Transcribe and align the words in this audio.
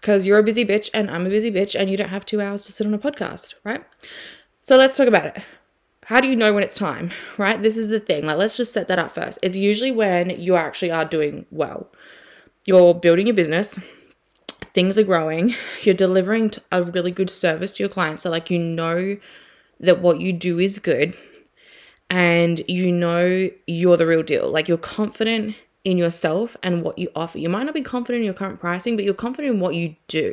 because 0.00 0.26
you're 0.26 0.38
a 0.38 0.42
busy 0.42 0.64
bitch 0.64 0.90
and 0.94 1.10
I'm 1.10 1.26
a 1.26 1.30
busy 1.30 1.50
bitch 1.50 1.78
and 1.78 1.90
you 1.90 1.96
don't 1.96 2.08
have 2.08 2.26
two 2.26 2.40
hours 2.40 2.64
to 2.64 2.72
sit 2.72 2.86
on 2.86 2.94
a 2.94 2.98
podcast, 2.98 3.54
right? 3.64 3.84
So 4.60 4.76
let's 4.76 4.96
talk 4.96 5.08
about 5.08 5.26
it. 5.26 5.42
How 6.06 6.20
do 6.20 6.28
you 6.28 6.36
know 6.36 6.52
when 6.52 6.62
it's 6.62 6.74
time, 6.74 7.10
right? 7.38 7.62
This 7.62 7.76
is 7.76 7.88
the 7.88 8.00
thing. 8.00 8.26
Like, 8.26 8.36
let's 8.36 8.56
just 8.56 8.72
set 8.72 8.88
that 8.88 8.98
up 8.98 9.14
first. 9.14 9.38
It's 9.42 9.56
usually 9.56 9.90
when 9.90 10.30
you 10.30 10.56
actually 10.56 10.90
are 10.90 11.04
doing 11.04 11.46
well. 11.50 11.90
You're 12.66 12.94
building 12.94 13.26
your 13.26 13.36
business, 13.36 13.78
things 14.74 14.98
are 14.98 15.04
growing, 15.04 15.54
you're 15.82 15.94
delivering 15.94 16.52
a 16.70 16.82
really 16.82 17.10
good 17.10 17.30
service 17.30 17.72
to 17.72 17.82
your 17.82 17.90
clients. 17.90 18.22
So, 18.22 18.30
like, 18.30 18.50
you 18.50 18.58
know 18.58 19.16
that 19.80 20.00
what 20.00 20.20
you 20.20 20.32
do 20.32 20.58
is 20.58 20.78
good 20.78 21.14
and 22.10 22.60
you 22.68 22.92
know 22.92 23.50
you're 23.66 23.96
the 23.96 24.06
real 24.06 24.22
deal. 24.22 24.50
Like, 24.50 24.68
you're 24.68 24.78
confident 24.78 25.56
in 25.84 25.98
yourself 25.98 26.56
and 26.62 26.82
what 26.82 26.98
you 26.98 27.10
offer. 27.14 27.38
You 27.38 27.48
might 27.48 27.64
not 27.64 27.74
be 27.74 27.82
confident 27.82 28.20
in 28.20 28.24
your 28.24 28.34
current 28.34 28.58
pricing, 28.58 28.96
but 28.96 29.04
you're 29.04 29.14
confident 29.14 29.54
in 29.54 29.60
what 29.60 29.74
you 29.74 29.96
do, 30.08 30.32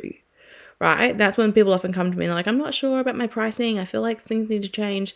right? 0.80 1.16
That's 1.16 1.36
when 1.36 1.52
people 1.52 1.72
often 1.74 1.92
come 1.92 2.10
to 2.10 2.18
me 2.18 2.24
and 2.24 2.34
like, 2.34 2.48
I'm 2.48 2.58
not 2.58 2.74
sure 2.74 3.00
about 3.00 3.16
my 3.16 3.26
pricing. 3.26 3.78
I 3.78 3.84
feel 3.84 4.00
like 4.00 4.20
things 4.20 4.48
need 4.48 4.62
to 4.62 4.70
change. 4.70 5.14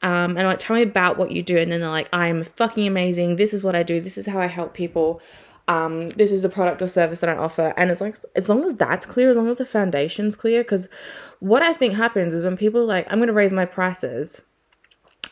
Um, 0.00 0.30
and 0.30 0.40
I'm 0.40 0.46
like, 0.46 0.58
tell 0.60 0.76
me 0.76 0.82
about 0.82 1.18
what 1.18 1.32
you 1.32 1.42
do. 1.42 1.58
And 1.58 1.70
then 1.70 1.80
they're 1.80 1.90
like, 1.90 2.08
I'm 2.12 2.44
fucking 2.44 2.86
amazing. 2.86 3.36
This 3.36 3.52
is 3.52 3.62
what 3.62 3.76
I 3.76 3.82
do. 3.82 4.00
This 4.00 4.16
is 4.16 4.26
how 4.26 4.38
I 4.38 4.46
help 4.46 4.72
people. 4.72 5.20
Um, 5.66 6.08
this 6.10 6.32
is 6.32 6.40
the 6.40 6.48
product 6.48 6.80
or 6.80 6.86
service 6.86 7.20
that 7.20 7.28
I 7.28 7.36
offer. 7.36 7.74
And 7.76 7.90
it's 7.90 8.00
like, 8.00 8.16
as 8.34 8.48
long 8.48 8.64
as 8.64 8.74
that's 8.74 9.04
clear, 9.04 9.30
as 9.30 9.36
long 9.36 9.48
as 9.48 9.58
the 9.58 9.66
foundation's 9.66 10.34
clear, 10.34 10.62
because 10.62 10.88
what 11.40 11.62
I 11.62 11.74
think 11.74 11.94
happens 11.94 12.32
is 12.32 12.44
when 12.44 12.56
people 12.56 12.80
are 12.80 12.84
like, 12.84 13.06
I'm 13.10 13.18
going 13.18 13.26
to 13.26 13.34
raise 13.34 13.52
my 13.52 13.66
prices, 13.66 14.40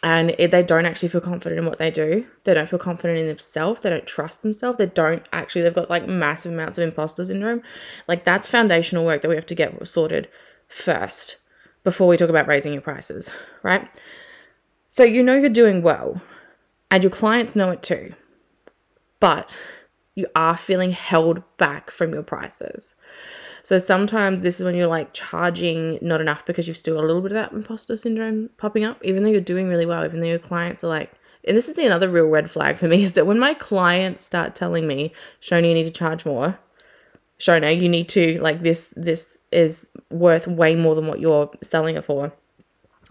and 0.02 0.34
they 0.38 0.62
don't 0.62 0.86
actually 0.86 1.08
feel 1.08 1.20
confident 1.20 1.58
in 1.58 1.66
what 1.66 1.78
they 1.78 1.90
do. 1.90 2.26
They 2.44 2.54
don't 2.54 2.68
feel 2.68 2.78
confident 2.78 3.18
in 3.18 3.26
themselves. 3.26 3.80
They 3.80 3.90
don't 3.90 4.06
trust 4.06 4.42
themselves. 4.42 4.78
They 4.78 4.86
don't 4.86 5.26
actually, 5.32 5.62
they've 5.62 5.74
got 5.74 5.90
like 5.90 6.06
massive 6.06 6.52
amounts 6.52 6.78
of 6.78 6.84
imposter 6.84 7.24
syndrome. 7.24 7.62
Like 8.06 8.24
that's 8.24 8.46
foundational 8.46 9.04
work 9.04 9.22
that 9.22 9.28
we 9.28 9.34
have 9.34 9.46
to 9.46 9.54
get 9.54 9.86
sorted 9.88 10.28
first 10.68 11.36
before 11.84 12.08
we 12.08 12.16
talk 12.16 12.28
about 12.28 12.48
raising 12.48 12.72
your 12.72 12.82
prices, 12.82 13.30
right? 13.62 13.88
So 14.88 15.04
you 15.04 15.22
know 15.22 15.36
you're 15.36 15.48
doing 15.48 15.82
well 15.82 16.20
and 16.90 17.02
your 17.02 17.10
clients 17.10 17.56
know 17.56 17.70
it 17.70 17.82
too, 17.82 18.14
but 19.20 19.54
you 20.14 20.26
are 20.34 20.56
feeling 20.56 20.92
held 20.92 21.42
back 21.58 21.90
from 21.90 22.12
your 22.12 22.22
prices. 22.22 22.94
So 23.66 23.80
sometimes 23.80 24.42
this 24.42 24.60
is 24.60 24.64
when 24.64 24.76
you're 24.76 24.86
like 24.86 25.12
charging 25.12 25.98
not 26.00 26.20
enough 26.20 26.46
because 26.46 26.68
you've 26.68 26.76
still 26.76 26.94
got 26.94 27.02
a 27.02 27.06
little 27.08 27.20
bit 27.20 27.32
of 27.32 27.34
that 27.34 27.50
imposter 27.50 27.96
syndrome 27.96 28.48
popping 28.58 28.84
up, 28.84 29.04
even 29.04 29.24
though 29.24 29.28
you're 29.28 29.40
doing 29.40 29.66
really 29.66 29.84
well, 29.84 30.04
even 30.04 30.20
though 30.20 30.28
your 30.28 30.38
clients 30.38 30.84
are 30.84 30.86
like, 30.86 31.10
and 31.42 31.56
this 31.56 31.68
is 31.68 31.74
the 31.74 31.84
another 31.84 32.08
real 32.08 32.26
red 32.26 32.48
flag 32.48 32.78
for 32.78 32.86
me 32.86 33.02
is 33.02 33.14
that 33.14 33.26
when 33.26 33.40
my 33.40 33.54
clients 33.54 34.24
start 34.24 34.54
telling 34.54 34.86
me, 34.86 35.12
Shona, 35.42 35.66
you 35.66 35.74
need 35.74 35.82
to 35.82 35.90
charge 35.90 36.24
more. 36.24 36.60
Shona, 37.40 37.76
you 37.76 37.88
need 37.88 38.08
to 38.10 38.38
like 38.40 38.62
this. 38.62 38.94
This 38.96 39.36
is 39.50 39.90
worth 40.12 40.46
way 40.46 40.76
more 40.76 40.94
than 40.94 41.08
what 41.08 41.18
you're 41.18 41.50
selling 41.60 41.96
it 41.96 42.04
for. 42.04 42.32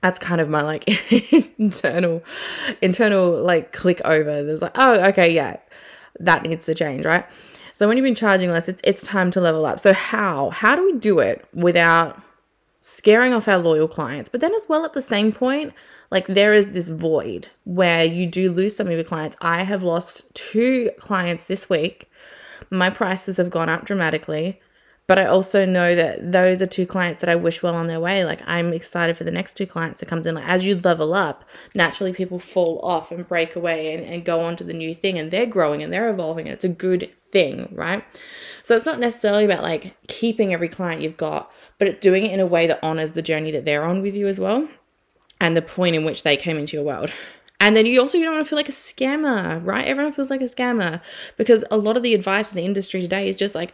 That's 0.01 0.19
kind 0.19 0.39
of 0.39 0.47
my 0.47 0.61
like 0.61 0.87
internal, 1.59 2.23
internal 2.81 3.43
like 3.43 3.73
click 3.73 3.99
over. 4.05 4.41
There's 4.41 4.61
like, 4.61 4.71
oh, 4.75 5.01
okay, 5.09 5.33
yeah, 5.33 5.57
that 6.21 6.43
needs 6.43 6.65
to 6.67 6.73
change, 6.73 7.03
right? 7.03 7.25
So 7.75 7.89
when 7.89 7.97
you've 7.97 8.05
been 8.05 8.15
charging 8.15 8.51
less, 8.51 8.69
it's 8.69 8.81
it's 8.85 9.03
time 9.03 9.31
to 9.31 9.41
level 9.41 9.65
up. 9.65 9.81
So 9.81 9.91
how? 9.91 10.49
How 10.51 10.77
do 10.77 10.85
we 10.85 10.97
do 10.97 11.19
it 11.19 11.45
without 11.53 12.21
scaring 12.79 13.33
off 13.33 13.49
our 13.49 13.57
loyal 13.57 13.89
clients? 13.89 14.29
But 14.29 14.39
then 14.39 14.55
as 14.55 14.67
well 14.69 14.85
at 14.85 14.93
the 14.93 15.01
same 15.01 15.33
point, 15.33 15.73
like 16.09 16.25
there 16.27 16.53
is 16.53 16.71
this 16.71 16.87
void 16.87 17.49
where 17.65 18.05
you 18.05 18.27
do 18.27 18.49
lose 18.49 18.77
some 18.77 18.87
of 18.87 18.93
your 18.93 19.03
clients. 19.03 19.35
I 19.41 19.63
have 19.63 19.83
lost 19.83 20.33
two 20.33 20.89
clients 20.99 21.45
this 21.45 21.69
week. 21.69 22.09
My 22.69 22.89
prices 22.89 23.35
have 23.35 23.49
gone 23.49 23.67
up 23.67 23.83
dramatically 23.83 24.61
but 25.07 25.19
I 25.19 25.25
also 25.25 25.65
know 25.65 25.95
that 25.95 26.31
those 26.31 26.61
are 26.61 26.65
two 26.65 26.87
clients 26.87 27.21
that 27.21 27.29
I 27.29 27.35
wish 27.35 27.61
well 27.61 27.75
on 27.75 27.87
their 27.87 27.99
way. 27.99 28.25
Like 28.25 28.41
I'm 28.47 28.73
excited 28.73 29.17
for 29.17 29.23
the 29.23 29.31
next 29.31 29.55
two 29.55 29.67
clients 29.67 29.99
that 29.99 30.07
comes 30.07 30.25
in. 30.25 30.35
Like 30.35 30.47
as 30.47 30.65
you 30.65 30.79
level 30.79 31.13
up, 31.13 31.43
naturally 31.75 32.11
people 32.11 32.39
fall 32.39 32.79
off 32.81 33.11
and 33.11 33.27
break 33.27 33.55
away 33.55 33.93
and, 33.93 34.03
and 34.03 34.25
go 34.25 34.41
on 34.41 34.55
to 34.55 34.63
the 34.63 34.73
new 34.73 34.95
thing 34.95 35.19
and 35.19 35.29
they're 35.29 35.45
growing 35.45 35.83
and 35.83 35.93
they're 35.93 36.09
evolving 36.09 36.47
and 36.47 36.53
it's 36.53 36.65
a 36.65 36.69
good 36.69 37.11
thing, 37.29 37.69
right? 37.71 38.03
So 38.63 38.75
it's 38.75 38.85
not 38.85 38.99
necessarily 38.99 39.45
about 39.45 39.61
like 39.61 39.95
keeping 40.07 40.53
every 40.53 40.69
client 40.69 41.01
you've 41.01 41.17
got, 41.17 41.51
but 41.77 41.87
it's 41.87 41.99
doing 41.99 42.25
it 42.25 42.31
in 42.31 42.39
a 42.39 42.47
way 42.47 42.65
that 42.65 42.79
honors 42.81 43.11
the 43.11 43.21
journey 43.21 43.51
that 43.51 43.65
they're 43.65 43.85
on 43.85 44.01
with 44.01 44.15
you 44.15 44.27
as 44.27 44.39
well 44.39 44.67
and 45.39 45.55
the 45.55 45.61
point 45.61 45.95
in 45.95 46.03
which 46.03 46.23
they 46.23 46.35
came 46.35 46.57
into 46.57 46.77
your 46.77 46.85
world. 46.85 47.11
And 47.59 47.75
then 47.75 47.85
you 47.85 48.01
also 48.01 48.17
you 48.17 48.25
don't 48.25 48.35
want 48.35 48.45
to 48.45 48.49
feel 48.49 48.57
like 48.57 48.69
a 48.69 48.73
scammer, 48.73 49.65
right? 49.65 49.87
Everyone 49.87 50.13
feels 50.13 50.29
like 50.29 50.41
a 50.41 50.45
scammer 50.45 51.01
because 51.37 51.63
a 51.71 51.77
lot 51.77 51.95
of 51.95 52.03
the 52.03 52.13
advice 52.13 52.51
in 52.51 52.57
the 52.57 52.65
industry 52.65 53.01
today 53.01 53.29
is 53.29 53.37
just 53.37 53.55
like 53.55 53.73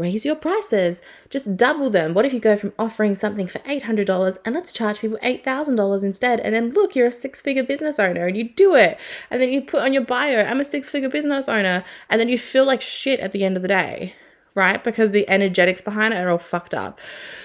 raise 0.00 0.24
your 0.24 0.34
prices. 0.34 1.02
Just 1.28 1.56
double 1.56 1.90
them. 1.90 2.14
What 2.14 2.24
if 2.24 2.32
you 2.32 2.40
go 2.40 2.56
from 2.56 2.72
offering 2.78 3.14
something 3.14 3.46
for 3.46 3.58
$800 3.60 4.38
and 4.44 4.54
let's 4.54 4.72
charge 4.72 5.00
people 5.00 5.18
$8,000 5.22 6.02
instead? 6.02 6.40
And 6.40 6.54
then 6.54 6.70
look, 6.72 6.96
you're 6.96 7.08
a 7.08 7.12
six 7.12 7.40
figure 7.40 7.62
business 7.62 7.98
owner 7.98 8.26
and 8.26 8.36
you 8.36 8.48
do 8.48 8.74
it. 8.74 8.98
And 9.30 9.40
then 9.40 9.52
you 9.52 9.60
put 9.60 9.82
on 9.82 9.92
your 9.92 10.04
bio, 10.04 10.42
I'm 10.42 10.60
a 10.60 10.64
six 10.64 10.90
figure 10.90 11.10
business 11.10 11.48
owner. 11.48 11.84
And 12.08 12.20
then 12.20 12.28
you 12.28 12.38
feel 12.38 12.64
like 12.64 12.80
shit 12.80 13.20
at 13.20 13.32
the 13.32 13.44
end 13.44 13.56
of 13.56 13.62
the 13.62 13.68
day, 13.68 14.14
right? 14.54 14.82
Because 14.82 15.10
the 15.10 15.28
energetics 15.28 15.82
behind 15.82 16.14
it 16.14 16.18
are 16.18 16.30
all 16.30 16.38
fucked 16.38 16.74
up. 16.74 16.98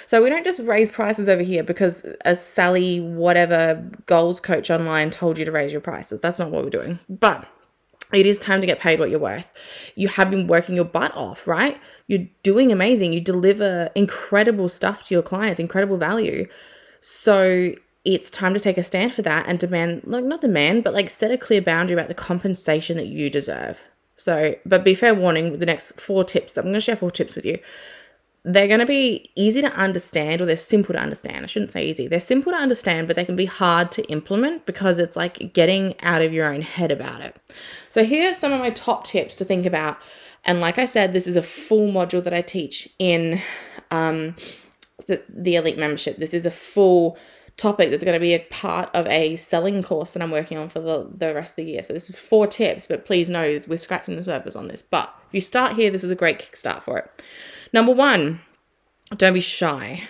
So 0.08 0.24
we 0.24 0.30
don't 0.30 0.46
just 0.46 0.60
raise 0.62 0.92
prices 0.92 1.28
over 1.28 1.42
here 1.42 1.64
because 1.64 2.06
a 2.24 2.36
Sally, 2.36 3.00
whatever 3.00 3.84
goals 4.06 4.40
coach 4.40 4.70
online 4.70 5.12
told 5.12 5.38
you 5.38 5.46
to 5.46 5.52
raise 5.52 5.72
your 5.72 5.82
prices. 5.82 6.22
That's 6.22 6.40
not 6.40 6.52
what 6.52 6.64
we're 6.64 6.70
doing. 6.70 7.00
But 7.10 7.48
it 8.14 8.26
is 8.26 8.40
time 8.40 8.62
to 8.62 8.68
get 8.68 8.80
paid 8.80 9.00
what 9.00 9.10
you're 9.10 9.20
worth. 9.20 9.52
You 9.96 10.08
have 10.10 10.30
been 10.30 10.48
working 10.48 10.76
your 10.76 10.86
butt 10.86 11.16
off, 11.16 11.48
right? 11.48 11.80
You're 12.08 12.28
doing 12.44 12.72
amazing. 12.72 13.14
You 13.14 13.22
deliver 13.22 13.90
incredible 13.96 14.70
stuff 14.70 15.04
to 15.06 15.16
your 15.16 15.24
clients, 15.24 15.60
incredible 15.60 15.98
value. 15.98 16.48
So 17.02 17.74
it's 18.04 18.30
time 18.30 18.54
to 18.54 18.60
take 18.60 18.78
a 18.78 18.84
stand 18.84 19.14
for 19.14 19.24
that 19.24 19.48
and 19.48 19.58
demand, 19.58 20.04
like, 20.06 20.24
not 20.24 20.42
demand, 20.42 20.84
but 20.84 20.94
like 20.94 21.10
set 21.10 21.32
a 21.32 21.38
clear 21.38 21.62
boundary 21.62 21.96
about 21.96 22.08
the 22.08 22.14
compensation 22.14 22.98
that 22.98 23.08
you 23.08 23.30
deserve. 23.30 23.80
So, 24.18 24.56
but 24.66 24.84
be 24.84 24.96
fair 24.96 25.14
warning, 25.14 25.60
the 25.60 25.66
next 25.66 26.00
four 26.00 26.24
tips, 26.24 26.58
I'm 26.58 26.64
going 26.64 26.76
to 26.76 26.80
share 26.80 26.96
four 26.96 27.12
tips 27.12 27.36
with 27.36 27.46
you 27.46 27.60
they're 28.48 28.68
going 28.68 28.80
to 28.80 28.86
be 28.86 29.32
easy 29.36 29.60
to 29.60 29.72
understand 29.72 30.40
or 30.40 30.46
they're 30.46 30.56
simple 30.56 30.94
to 30.94 31.00
understand. 31.00 31.44
I 31.44 31.48
shouldn't 31.48 31.72
say 31.72 31.88
easy. 31.88 32.08
They're 32.08 32.20
simple 32.20 32.52
to 32.52 32.58
understand, 32.58 33.08
but 33.08 33.16
they 33.16 33.26
can 33.26 33.36
be 33.36 33.46
hard 33.46 33.92
to 33.94 34.04
implement 34.04 34.68
because 34.68 35.00
it's 35.00 35.16
like 35.16 35.52
getting 35.54 36.00
out 36.02 36.22
of 36.22 36.32
your 36.32 36.54
own 36.54 36.62
head 36.62 36.92
about 36.92 37.22
it. 37.22 37.38
So, 37.90 38.06
here 38.06 38.30
are 38.30 38.34
some 38.34 38.54
of 38.54 38.60
my 38.60 38.70
top 38.70 39.04
tips 39.04 39.36
to 39.38 39.46
think 39.46 39.66
about. 39.66 39.98
And 40.44 40.62
like 40.62 40.78
I 40.78 40.86
said, 40.86 41.12
this 41.12 41.26
is 41.26 41.36
a 41.36 41.42
full 41.42 41.92
module 41.92 42.24
that 42.24 42.36
I 42.36 42.44
teach 42.44 42.88
in 43.00 43.42
um, 43.90 44.36
the, 45.08 45.24
the 45.28 45.56
Elite 45.56 45.80
membership. 45.80 46.18
This 46.18 46.36
is 46.36 46.46
a 46.46 46.52
full 46.52 47.18
topic 47.58 47.90
that's 47.90 48.04
going 48.04 48.14
to 48.14 48.20
be 48.20 48.34
a 48.34 48.46
part 48.52 48.92
of 48.94 49.08
a 49.08 49.38
selling 49.38 49.82
course 49.82 50.12
that 50.12 50.22
I'm 50.22 50.30
working 50.30 50.60
on 50.60 50.70
for 50.70 50.82
the, 50.82 51.10
the 51.12 51.34
rest 51.34 51.54
of 51.54 51.56
the 51.56 51.64
year. 51.64 51.82
So, 51.82 51.94
this 51.94 52.12
is 52.12 52.20
four 52.20 52.46
tips, 52.46 52.86
but 52.86 53.06
please 53.06 53.28
know 53.28 53.60
we're 53.68 53.78
scratching 53.78 54.16
the 54.16 54.22
surface 54.24 54.56
on 54.56 54.68
this. 54.68 54.84
But 54.84 55.12
if 55.30 55.34
you 55.34 55.42
start 55.42 55.74
here, 55.74 55.90
this 55.90 56.04
is 56.04 56.12
a 56.12 56.16
great 56.16 56.38
kickstart 56.38 56.84
for 56.84 57.00
it. 57.00 57.24
Number 57.76 57.92
one, 57.92 58.40
don't 59.18 59.34
be 59.34 59.42
shy. 59.42 60.08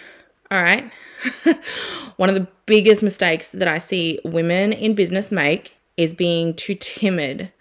All 0.51 0.61
right. 0.61 0.91
one 2.17 2.29
of 2.29 2.35
the 2.35 2.47
biggest 2.67 3.01
mistakes 3.01 3.49
that 3.49 3.67
I 3.67 3.79
see 3.79 4.19
women 4.23 4.71
in 4.71 4.93
business 4.93 5.31
make 5.31 5.73
is 5.97 6.13
being 6.13 6.53
too 6.53 6.75
timid 6.75 7.51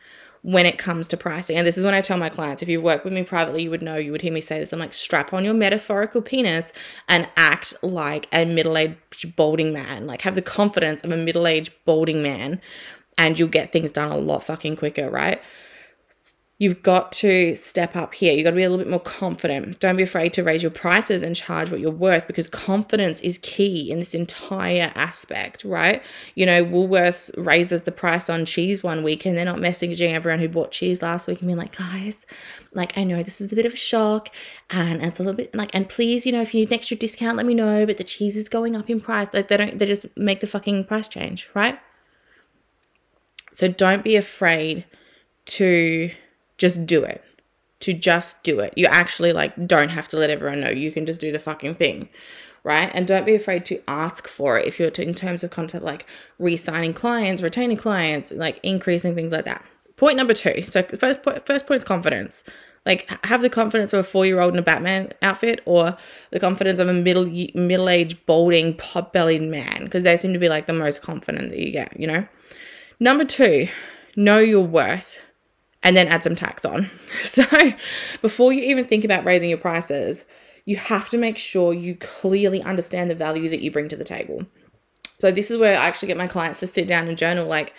when 0.42 0.66
it 0.66 0.76
comes 0.76 1.08
to 1.08 1.16
pricing. 1.16 1.56
And 1.56 1.66
this 1.66 1.78
is 1.78 1.84
when 1.84 1.94
I 1.94 2.02
tell 2.02 2.18
my 2.18 2.28
clients, 2.28 2.60
if 2.60 2.68
you 2.68 2.82
work 2.82 3.02
with 3.02 3.14
me 3.14 3.22
privately, 3.22 3.62
you 3.62 3.70
would 3.70 3.80
know, 3.80 3.96
you 3.96 4.12
would 4.12 4.20
hear 4.20 4.30
me 4.30 4.42
say 4.42 4.60
this. 4.60 4.74
I'm 4.74 4.78
like, 4.78 4.92
strap 4.92 5.32
on 5.32 5.42
your 5.42 5.54
metaphorical 5.54 6.20
penis 6.20 6.74
and 7.08 7.26
act 7.38 7.72
like 7.82 8.28
a 8.30 8.44
middle 8.44 8.76
aged 8.76 9.36
balding 9.36 9.72
man. 9.72 10.06
Like, 10.06 10.20
have 10.20 10.34
the 10.34 10.42
confidence 10.42 11.02
of 11.02 11.12
a 11.12 11.16
middle 11.16 11.46
aged 11.46 11.72
balding 11.86 12.22
man, 12.22 12.60
and 13.16 13.38
you'll 13.38 13.48
get 13.48 13.72
things 13.72 13.90
done 13.90 14.12
a 14.12 14.18
lot 14.18 14.44
fucking 14.44 14.76
quicker, 14.76 15.08
right? 15.08 15.40
You've 16.64 16.82
got 16.82 17.12
to 17.12 17.54
step 17.56 17.94
up 17.94 18.14
here. 18.14 18.32
You've 18.32 18.44
got 18.44 18.52
to 18.52 18.56
be 18.56 18.62
a 18.62 18.70
little 18.70 18.82
bit 18.82 18.90
more 18.90 18.98
confident. 18.98 19.80
Don't 19.80 19.98
be 19.98 20.02
afraid 20.02 20.32
to 20.32 20.42
raise 20.42 20.62
your 20.62 20.70
prices 20.70 21.22
and 21.22 21.36
charge 21.36 21.70
what 21.70 21.78
you're 21.78 21.90
worth 21.90 22.26
because 22.26 22.48
confidence 22.48 23.20
is 23.20 23.36
key 23.36 23.90
in 23.90 23.98
this 23.98 24.14
entire 24.14 24.90
aspect, 24.94 25.62
right? 25.62 26.02
You 26.34 26.46
know, 26.46 26.64
Woolworths 26.64 27.30
raises 27.36 27.82
the 27.82 27.92
price 27.92 28.30
on 28.30 28.46
cheese 28.46 28.82
one 28.82 29.02
week 29.02 29.26
and 29.26 29.36
they're 29.36 29.44
not 29.44 29.58
messaging 29.58 30.14
everyone 30.14 30.40
who 30.40 30.48
bought 30.48 30.70
cheese 30.70 31.02
last 31.02 31.28
week 31.28 31.40
and 31.40 31.48
being 31.48 31.58
like, 31.58 31.76
guys, 31.76 32.24
like, 32.72 32.96
I 32.96 33.04
know 33.04 33.22
this 33.22 33.42
is 33.42 33.52
a 33.52 33.56
bit 33.56 33.66
of 33.66 33.74
a 33.74 33.76
shock 33.76 34.30
and 34.70 35.04
it's 35.04 35.18
a 35.18 35.22
little 35.22 35.36
bit 35.36 35.54
like, 35.54 35.70
and 35.74 35.86
please, 35.86 36.24
you 36.24 36.32
know, 36.32 36.40
if 36.40 36.54
you 36.54 36.60
need 36.60 36.70
an 36.70 36.74
extra 36.76 36.96
discount, 36.96 37.36
let 37.36 37.44
me 37.44 37.52
know, 37.52 37.84
but 37.84 37.98
the 37.98 38.04
cheese 38.04 38.38
is 38.38 38.48
going 38.48 38.74
up 38.74 38.88
in 38.88 39.02
price. 39.02 39.28
Like, 39.34 39.48
they 39.48 39.58
don't, 39.58 39.78
they 39.78 39.84
just 39.84 40.06
make 40.16 40.40
the 40.40 40.46
fucking 40.46 40.84
price 40.84 41.08
change, 41.08 41.46
right? 41.52 41.78
So 43.52 43.68
don't 43.68 44.02
be 44.02 44.16
afraid 44.16 44.86
to 45.44 46.10
just 46.58 46.86
do 46.86 47.02
it. 47.02 47.22
To 47.80 47.92
just 47.92 48.42
do 48.42 48.60
it. 48.60 48.72
You 48.76 48.86
actually 48.86 49.32
like 49.32 49.66
don't 49.66 49.90
have 49.90 50.08
to 50.08 50.16
let 50.16 50.30
everyone 50.30 50.60
know. 50.60 50.70
You 50.70 50.90
can 50.90 51.06
just 51.06 51.20
do 51.20 51.32
the 51.32 51.38
fucking 51.38 51.74
thing. 51.74 52.08
Right? 52.62 52.90
And 52.94 53.06
don't 53.06 53.26
be 53.26 53.34
afraid 53.34 53.66
to 53.66 53.82
ask 53.86 54.26
for 54.26 54.58
it 54.58 54.66
if 54.66 54.78
you're 54.78 54.90
to, 54.92 55.02
in 55.02 55.12
terms 55.12 55.44
of 55.44 55.50
concept 55.50 55.84
like 55.84 56.06
re-signing 56.38 56.94
clients, 56.94 57.42
retaining 57.42 57.76
clients, 57.76 58.32
like 58.32 58.58
increasing 58.62 59.14
things 59.14 59.32
like 59.32 59.44
that. 59.44 59.62
Point 59.96 60.16
number 60.16 60.32
two. 60.32 60.64
So 60.68 60.82
first 60.82 61.22
point, 61.22 61.44
first 61.44 61.66
point 61.66 61.78
is 61.78 61.84
confidence. 61.84 62.42
Like 62.86 63.08
have 63.24 63.40
the 63.40 63.50
confidence 63.50 63.92
of 63.92 64.00
a 64.00 64.02
four 64.02 64.26
year 64.26 64.40
old 64.40 64.52
in 64.52 64.58
a 64.58 64.62
Batman 64.62 65.12
outfit 65.22 65.60
or 65.64 65.96
the 66.30 66.40
confidence 66.40 66.80
of 66.80 66.88
a 66.88 66.92
middle 66.92 67.26
middle 67.54 67.88
aged 67.88 68.24
balding 68.26 68.76
pot 68.76 69.12
bellied 69.12 69.42
man 69.42 69.84
because 69.84 70.04
they 70.04 70.16
seem 70.16 70.32
to 70.32 70.38
be 70.38 70.48
like 70.48 70.66
the 70.66 70.72
most 70.72 71.02
confident 71.02 71.50
that 71.50 71.58
you 71.58 71.70
get. 71.70 71.98
You 71.98 72.06
know. 72.06 72.28
Number 73.00 73.24
two, 73.24 73.68
know 74.16 74.38
your 74.38 74.64
worth 74.64 75.18
and 75.84 75.96
then 75.96 76.08
add 76.08 76.22
some 76.22 76.34
tax 76.34 76.64
on. 76.64 76.90
So 77.22 77.44
before 78.22 78.52
you 78.52 78.62
even 78.62 78.84
think 78.84 79.04
about 79.04 79.24
raising 79.24 79.48
your 79.48 79.58
prices, 79.58 80.24
you 80.64 80.76
have 80.76 81.08
to 81.10 81.18
make 81.18 81.38
sure 81.38 81.72
you 81.72 81.94
clearly 81.94 82.62
understand 82.62 83.10
the 83.10 83.14
value 83.14 83.48
that 83.50 83.60
you 83.60 83.70
bring 83.70 83.88
to 83.88 83.96
the 83.96 84.04
table. 84.04 84.46
So 85.18 85.30
this 85.30 85.50
is 85.50 85.58
where 85.58 85.78
I 85.78 85.86
actually 85.86 86.08
get 86.08 86.16
my 86.16 86.26
clients 86.26 86.60
to 86.60 86.66
sit 86.66 86.88
down 86.88 87.08
and 87.08 87.16
journal 87.16 87.46
like 87.46 87.72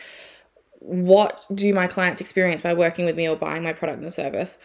what 0.79 1.45
do 1.53 1.73
my 1.73 1.87
clients 1.87 2.21
experience 2.21 2.61
by 2.61 2.73
working 2.73 3.05
with 3.05 3.15
me 3.15 3.27
or 3.27 3.35
buying 3.35 3.63
my 3.63 3.73
product 3.73 4.01
and 4.01 4.13
service? 4.13 4.57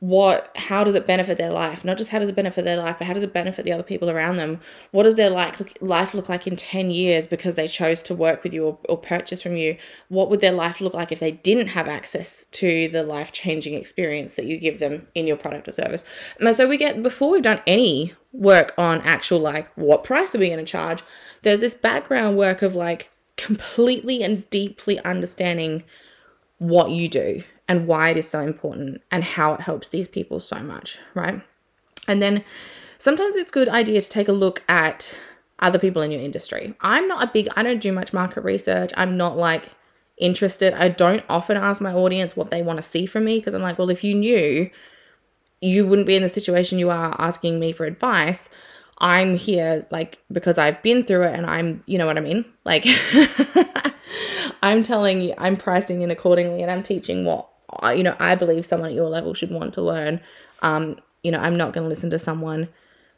What 0.00 0.50
how 0.56 0.84
does 0.84 0.94
it 0.94 1.06
benefit 1.06 1.38
their 1.38 1.52
life? 1.52 1.84
Not 1.84 1.96
just 1.96 2.10
how 2.10 2.18
does 2.18 2.28
it 2.28 2.34
benefit 2.34 2.64
their 2.64 2.76
life 2.76 2.96
but 2.98 3.06
how 3.06 3.14
does 3.14 3.22
it 3.22 3.32
benefit 3.32 3.64
the 3.64 3.72
other 3.72 3.82
people 3.82 4.10
around 4.10 4.36
them? 4.36 4.60
What 4.90 5.04
does 5.04 5.14
their 5.14 5.30
like 5.30 5.80
life 5.80 6.14
look 6.14 6.28
like 6.28 6.46
in 6.46 6.56
10 6.56 6.90
years 6.90 7.26
because 7.26 7.54
they 7.54 7.68
chose 7.68 8.02
to 8.04 8.14
work 8.14 8.44
with 8.44 8.52
you 8.52 8.64
or, 8.66 8.78
or 8.88 8.98
purchase 8.98 9.42
from 9.42 9.56
you? 9.56 9.76
What 10.08 10.30
would 10.30 10.40
their 10.40 10.52
life 10.52 10.80
look 10.80 10.94
like 10.94 11.12
if 11.12 11.20
they 11.20 11.32
didn't 11.32 11.68
have 11.68 11.88
access 11.88 12.44
to 12.46 12.88
the 12.88 13.02
life 13.02 13.32
changing 13.32 13.74
experience 13.74 14.34
that 14.34 14.46
you 14.46 14.58
give 14.58 14.78
them 14.78 15.06
in 15.14 15.26
your 15.26 15.36
product 15.36 15.68
or 15.68 15.72
service? 15.72 16.04
And 16.38 16.54
so 16.54 16.68
we 16.68 16.76
get 16.76 17.02
before 17.02 17.30
we've 17.30 17.42
done 17.42 17.60
any 17.66 18.12
work 18.32 18.74
on 18.76 19.00
actual 19.02 19.38
like 19.38 19.72
what 19.76 20.02
price 20.02 20.34
are 20.34 20.38
we 20.38 20.48
going 20.48 20.58
to 20.58 20.64
charge 20.64 21.04
there's 21.42 21.60
this 21.60 21.74
background 21.74 22.36
work 22.36 22.62
of 22.62 22.74
like 22.74 23.08
completely 23.36 24.24
and 24.24 24.48
deeply 24.50 24.98
understanding 25.00 25.84
what 26.58 26.90
you 26.90 27.08
do 27.08 27.42
and 27.68 27.86
why 27.86 28.10
it 28.10 28.16
is 28.16 28.28
so 28.28 28.40
important 28.40 29.00
and 29.10 29.24
how 29.24 29.54
it 29.54 29.62
helps 29.62 29.88
these 29.88 30.08
people 30.08 30.40
so 30.40 30.60
much, 30.60 30.98
right? 31.14 31.42
And 32.06 32.20
then 32.20 32.44
sometimes 32.98 33.36
it's 33.36 33.50
good 33.50 33.68
idea 33.68 34.00
to 34.00 34.08
take 34.08 34.28
a 34.28 34.32
look 34.32 34.62
at 34.68 35.16
other 35.60 35.78
people 35.78 36.02
in 36.02 36.10
your 36.10 36.20
industry. 36.20 36.74
I'm 36.80 37.08
not 37.08 37.24
a 37.24 37.30
big 37.32 37.48
I 37.56 37.62
don't 37.62 37.80
do 37.80 37.92
much 37.92 38.12
market 38.12 38.42
research. 38.42 38.92
I'm 38.96 39.16
not 39.16 39.36
like 39.36 39.70
interested. 40.18 40.74
I 40.74 40.88
don't 40.88 41.24
often 41.28 41.56
ask 41.56 41.80
my 41.80 41.92
audience 41.92 42.36
what 42.36 42.50
they 42.50 42.62
want 42.62 42.76
to 42.76 42.82
see 42.82 43.06
from 43.06 43.24
me 43.24 43.38
because 43.38 43.54
I'm 43.54 43.62
like, 43.62 43.78
well, 43.78 43.90
if 43.90 44.04
you 44.04 44.14
knew, 44.14 44.70
you 45.60 45.86
wouldn't 45.86 46.06
be 46.06 46.16
in 46.16 46.22
the 46.22 46.28
situation 46.28 46.78
you 46.78 46.90
are 46.90 47.16
asking 47.18 47.58
me 47.58 47.72
for 47.72 47.86
advice. 47.86 48.48
I'm 48.98 49.36
here 49.36 49.84
like 49.90 50.18
because 50.30 50.58
I've 50.58 50.82
been 50.82 51.04
through 51.04 51.24
it 51.24 51.34
and 51.34 51.46
I'm, 51.46 51.82
you 51.86 51.98
know 51.98 52.06
what 52.06 52.18
I 52.18 52.20
mean? 52.20 52.44
Like 52.64 52.84
I'm 54.62 54.82
telling 54.82 55.20
you, 55.20 55.34
I'm 55.38 55.56
pricing 55.56 56.02
in 56.02 56.10
accordingly 56.10 56.62
and 56.62 56.70
I'm 56.70 56.82
teaching 56.82 57.24
what 57.24 57.48
you 57.96 58.02
know, 58.02 58.16
I 58.18 58.34
believe 58.34 58.66
someone 58.66 58.90
at 58.90 58.94
your 58.94 59.08
level 59.08 59.34
should 59.34 59.50
want 59.50 59.74
to 59.74 59.82
learn. 59.82 60.20
Um, 60.62 60.96
you 61.22 61.30
know, 61.30 61.38
I'm 61.38 61.56
not 61.56 61.72
going 61.72 61.84
to 61.84 61.88
listen 61.88 62.10
to 62.10 62.18
someone 62.18 62.68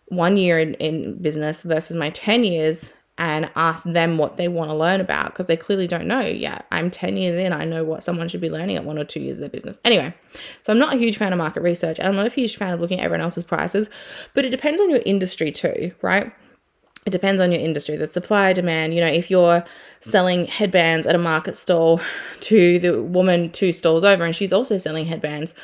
one 0.06 0.36
year 0.36 0.58
in, 0.58 0.74
in 0.74 1.20
business 1.20 1.62
versus 1.62 1.96
my 1.96 2.10
10 2.10 2.44
years 2.44 2.92
and 3.18 3.50
ask 3.56 3.84
them 3.84 4.18
what 4.18 4.36
they 4.36 4.46
want 4.46 4.70
to 4.70 4.76
learn 4.76 5.00
about 5.00 5.26
because 5.32 5.46
they 5.46 5.56
clearly 5.56 5.86
don't 5.86 6.06
know 6.06 6.20
yet. 6.20 6.66
I'm 6.70 6.90
10 6.90 7.16
years 7.16 7.38
in, 7.38 7.52
I 7.52 7.64
know 7.64 7.82
what 7.82 8.02
someone 8.02 8.28
should 8.28 8.42
be 8.42 8.50
learning 8.50 8.76
at 8.76 8.84
one 8.84 8.98
or 8.98 9.04
two 9.04 9.20
years 9.20 9.38
of 9.38 9.40
their 9.40 9.48
business. 9.48 9.78
Anyway, 9.84 10.14
so 10.60 10.72
I'm 10.72 10.78
not 10.78 10.94
a 10.94 10.98
huge 10.98 11.16
fan 11.16 11.32
of 11.32 11.38
market 11.38 11.62
research. 11.62 11.98
I'm 11.98 12.14
not 12.14 12.26
a 12.26 12.30
huge 12.30 12.56
fan 12.56 12.74
of 12.74 12.80
looking 12.80 13.00
at 13.00 13.04
everyone 13.04 13.22
else's 13.22 13.44
prices, 13.44 13.88
but 14.34 14.44
it 14.44 14.50
depends 14.50 14.82
on 14.82 14.90
your 14.90 15.00
industry 15.06 15.50
too, 15.50 15.92
right? 16.02 16.32
It 17.06 17.10
depends 17.10 17.40
on 17.40 17.52
your 17.52 17.60
industry 17.60 17.96
the 17.96 18.06
supply 18.06 18.52
demand. 18.52 18.92
You 18.92 19.00
know 19.00 19.06
if 19.06 19.30
you're 19.30 19.64
selling 20.00 20.46
headbands 20.46 21.06
at 21.06 21.14
a 21.14 21.18
market 21.18 21.56
stall 21.56 22.00
to 22.40 22.78
the 22.78 23.02
woman 23.02 23.50
two 23.50 23.72
stalls 23.72 24.04
over 24.04 24.24
and 24.24 24.34
she's 24.34 24.52
also 24.52 24.76
selling 24.76 25.06
headbands 25.06 25.54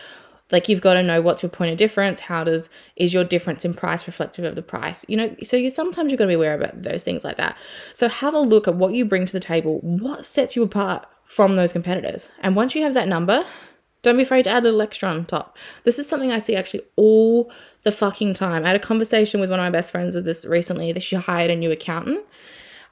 like 0.52 0.68
you've 0.68 0.80
got 0.80 0.94
to 0.94 1.02
know 1.02 1.20
what's 1.20 1.42
your 1.42 1.50
point 1.50 1.72
of 1.72 1.78
difference. 1.78 2.20
How 2.20 2.44
does 2.44 2.68
is 2.96 3.12
your 3.12 3.24
difference 3.24 3.64
in 3.64 3.74
price 3.74 4.06
reflective 4.06 4.44
of 4.44 4.54
the 4.54 4.62
price? 4.62 5.04
You 5.08 5.16
know 5.16 5.36
so 5.42 5.56
you 5.56 5.70
sometimes 5.70 6.12
you've 6.12 6.18
got 6.18 6.24
to 6.24 6.28
be 6.28 6.34
aware 6.34 6.54
about 6.54 6.82
those 6.82 7.02
things 7.02 7.24
like 7.24 7.36
that. 7.36 7.56
So 7.94 8.08
have 8.08 8.34
a 8.34 8.40
look 8.40 8.68
at 8.68 8.76
what 8.76 8.94
you 8.94 9.04
bring 9.04 9.26
to 9.26 9.32
the 9.32 9.40
table. 9.40 9.80
What 9.80 10.24
sets 10.24 10.54
you 10.54 10.62
apart 10.62 11.06
from 11.24 11.56
those 11.56 11.72
competitors? 11.72 12.30
And 12.40 12.54
once 12.54 12.74
you 12.74 12.82
have 12.84 12.94
that 12.94 13.08
number 13.08 13.44
don't 14.02 14.16
be 14.16 14.22
afraid 14.24 14.42
to 14.44 14.50
add 14.50 14.62
a 14.62 14.66
little 14.66 14.82
extra 14.82 15.08
on 15.08 15.24
top. 15.24 15.56
This 15.84 15.98
is 15.98 16.08
something 16.08 16.32
I 16.32 16.38
see 16.38 16.56
actually 16.56 16.82
all 16.96 17.50
the 17.82 17.92
fucking 17.92 18.34
time. 18.34 18.64
I 18.64 18.68
had 18.68 18.76
a 18.76 18.80
conversation 18.80 19.40
with 19.40 19.50
one 19.50 19.60
of 19.60 19.64
my 19.64 19.70
best 19.70 19.90
friends 19.90 20.16
of 20.16 20.24
this 20.24 20.44
recently 20.44 20.92
that 20.92 21.02
she 21.02 21.16
hired 21.16 21.50
a 21.50 21.56
new 21.56 21.70
accountant. 21.70 22.24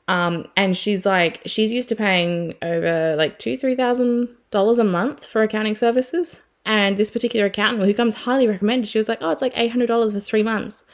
Um, 0.09 0.49
and 0.57 0.77
she's 0.77 1.07
like, 1.07 1.41
she's 1.47 1.73
used 1.73 1.89
to 1.91 1.97
paying 1.97 2.55
over 2.63 3.15
like 3.17 3.39
two, 3.39 3.57
three 3.57 3.77
thousand 3.77 4.29
dollars 4.51 4.79
a 4.79 4.85
month 4.85 5.27
for 5.27 5.43
accounting 5.43 5.75
services. 5.75 6.43
And 6.65 6.97
this 6.97 7.11
particular 7.11 7.47
accountant, 7.47 7.85
who 7.85 7.95
comes 7.95 8.15
highly 8.15 8.47
recommended, 8.47 8.89
she 8.89 8.99
was 8.99 9.09
like, 9.09 9.19
oh, 9.21 9.31
it's 9.31 9.43
like 9.43 9.53
eight 9.57 9.71
hundred 9.71 9.87
dollars 9.87 10.13
for 10.13 10.21
three 10.21 10.43
months. 10.43 10.85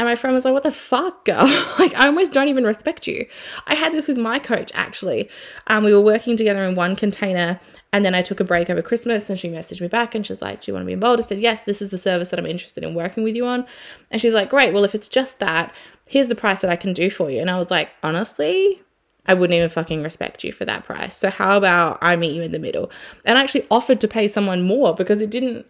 And 0.00 0.08
my 0.08 0.16
friend 0.16 0.34
was 0.34 0.46
like, 0.46 0.54
What 0.54 0.62
the 0.62 0.70
fuck, 0.70 1.26
girl? 1.26 1.44
like, 1.78 1.94
I 1.94 2.06
almost 2.06 2.32
don't 2.32 2.48
even 2.48 2.64
respect 2.64 3.06
you. 3.06 3.26
I 3.66 3.74
had 3.74 3.92
this 3.92 4.08
with 4.08 4.16
my 4.16 4.38
coach 4.38 4.72
actually. 4.74 5.28
Um, 5.66 5.84
we 5.84 5.92
were 5.92 6.00
working 6.00 6.38
together 6.38 6.62
in 6.62 6.74
one 6.74 6.96
container, 6.96 7.60
and 7.92 8.02
then 8.02 8.14
I 8.14 8.22
took 8.22 8.40
a 8.40 8.44
break 8.44 8.70
over 8.70 8.80
Christmas, 8.80 9.28
and 9.28 9.38
she 9.38 9.50
messaged 9.50 9.82
me 9.82 9.88
back 9.88 10.14
and 10.14 10.24
she's 10.24 10.40
like, 10.40 10.62
Do 10.62 10.70
you 10.70 10.74
want 10.74 10.84
to 10.84 10.86
be 10.86 10.94
involved? 10.94 11.20
I 11.20 11.24
said, 11.24 11.38
Yes, 11.38 11.64
this 11.64 11.82
is 11.82 11.90
the 11.90 11.98
service 11.98 12.30
that 12.30 12.38
I'm 12.38 12.46
interested 12.46 12.82
in 12.82 12.94
working 12.94 13.24
with 13.24 13.36
you 13.36 13.44
on. 13.44 13.66
And 14.10 14.22
she's 14.22 14.32
like, 14.32 14.48
Great, 14.48 14.72
well, 14.72 14.84
if 14.84 14.94
it's 14.94 15.06
just 15.06 15.38
that, 15.40 15.74
here's 16.08 16.28
the 16.28 16.34
price 16.34 16.60
that 16.60 16.70
I 16.70 16.76
can 16.76 16.94
do 16.94 17.10
for 17.10 17.30
you. 17.30 17.42
And 17.42 17.50
I 17.50 17.58
was 17.58 17.70
like, 17.70 17.90
Honestly, 18.02 18.80
I 19.26 19.34
wouldn't 19.34 19.54
even 19.54 19.68
fucking 19.68 20.02
respect 20.02 20.44
you 20.44 20.52
for 20.52 20.64
that 20.64 20.84
price. 20.84 21.14
So 21.14 21.28
how 21.28 21.58
about 21.58 21.98
I 22.00 22.16
meet 22.16 22.34
you 22.34 22.40
in 22.40 22.52
the 22.52 22.58
middle? 22.58 22.90
And 23.26 23.36
I 23.36 23.42
actually 23.42 23.66
offered 23.70 24.00
to 24.00 24.08
pay 24.08 24.28
someone 24.28 24.62
more 24.62 24.94
because 24.94 25.20
it 25.20 25.28
didn't 25.28 25.66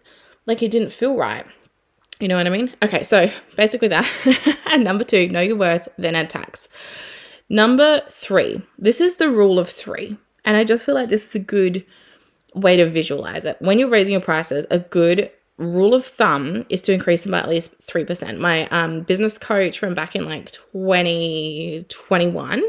like 0.47 0.63
it 0.63 0.71
didn't 0.71 0.93
feel 0.93 1.17
right. 1.17 1.45
You 2.21 2.27
know 2.27 2.37
what 2.37 2.45
I 2.45 2.51
mean? 2.51 2.71
Okay, 2.83 3.01
so 3.01 3.31
basically 3.57 3.87
that. 3.87 4.07
and 4.67 4.83
number 4.83 5.03
two, 5.03 5.27
know 5.29 5.41
your 5.41 5.55
worth, 5.55 5.89
then 5.97 6.15
add 6.15 6.29
tax. 6.29 6.69
Number 7.49 8.03
three, 8.11 8.61
this 8.77 9.01
is 9.01 9.15
the 9.15 9.29
rule 9.29 9.57
of 9.57 9.67
three. 9.67 10.17
And 10.45 10.55
I 10.55 10.63
just 10.63 10.85
feel 10.85 10.95
like 10.95 11.09
this 11.09 11.27
is 11.27 11.35
a 11.35 11.39
good 11.39 11.83
way 12.53 12.77
to 12.77 12.85
visualize 12.85 13.45
it. 13.45 13.57
When 13.59 13.79
you're 13.79 13.89
raising 13.89 14.11
your 14.11 14.21
prices, 14.21 14.67
a 14.69 14.79
good 14.79 15.31
rule 15.57 15.93
of 15.93 16.05
thumb 16.05 16.65
is 16.69 16.81
to 16.81 16.91
increase 16.91 17.21
them 17.23 17.31
by 17.31 17.39
at 17.39 17.47
least 17.47 17.71
3%. 17.81 18.39
My 18.39 18.67
um, 18.69 19.01
business 19.01 19.37
coach 19.37 19.77
from 19.77 19.93
back 19.93 20.15
in 20.15 20.25
like 20.25 20.51
2021 20.51 22.63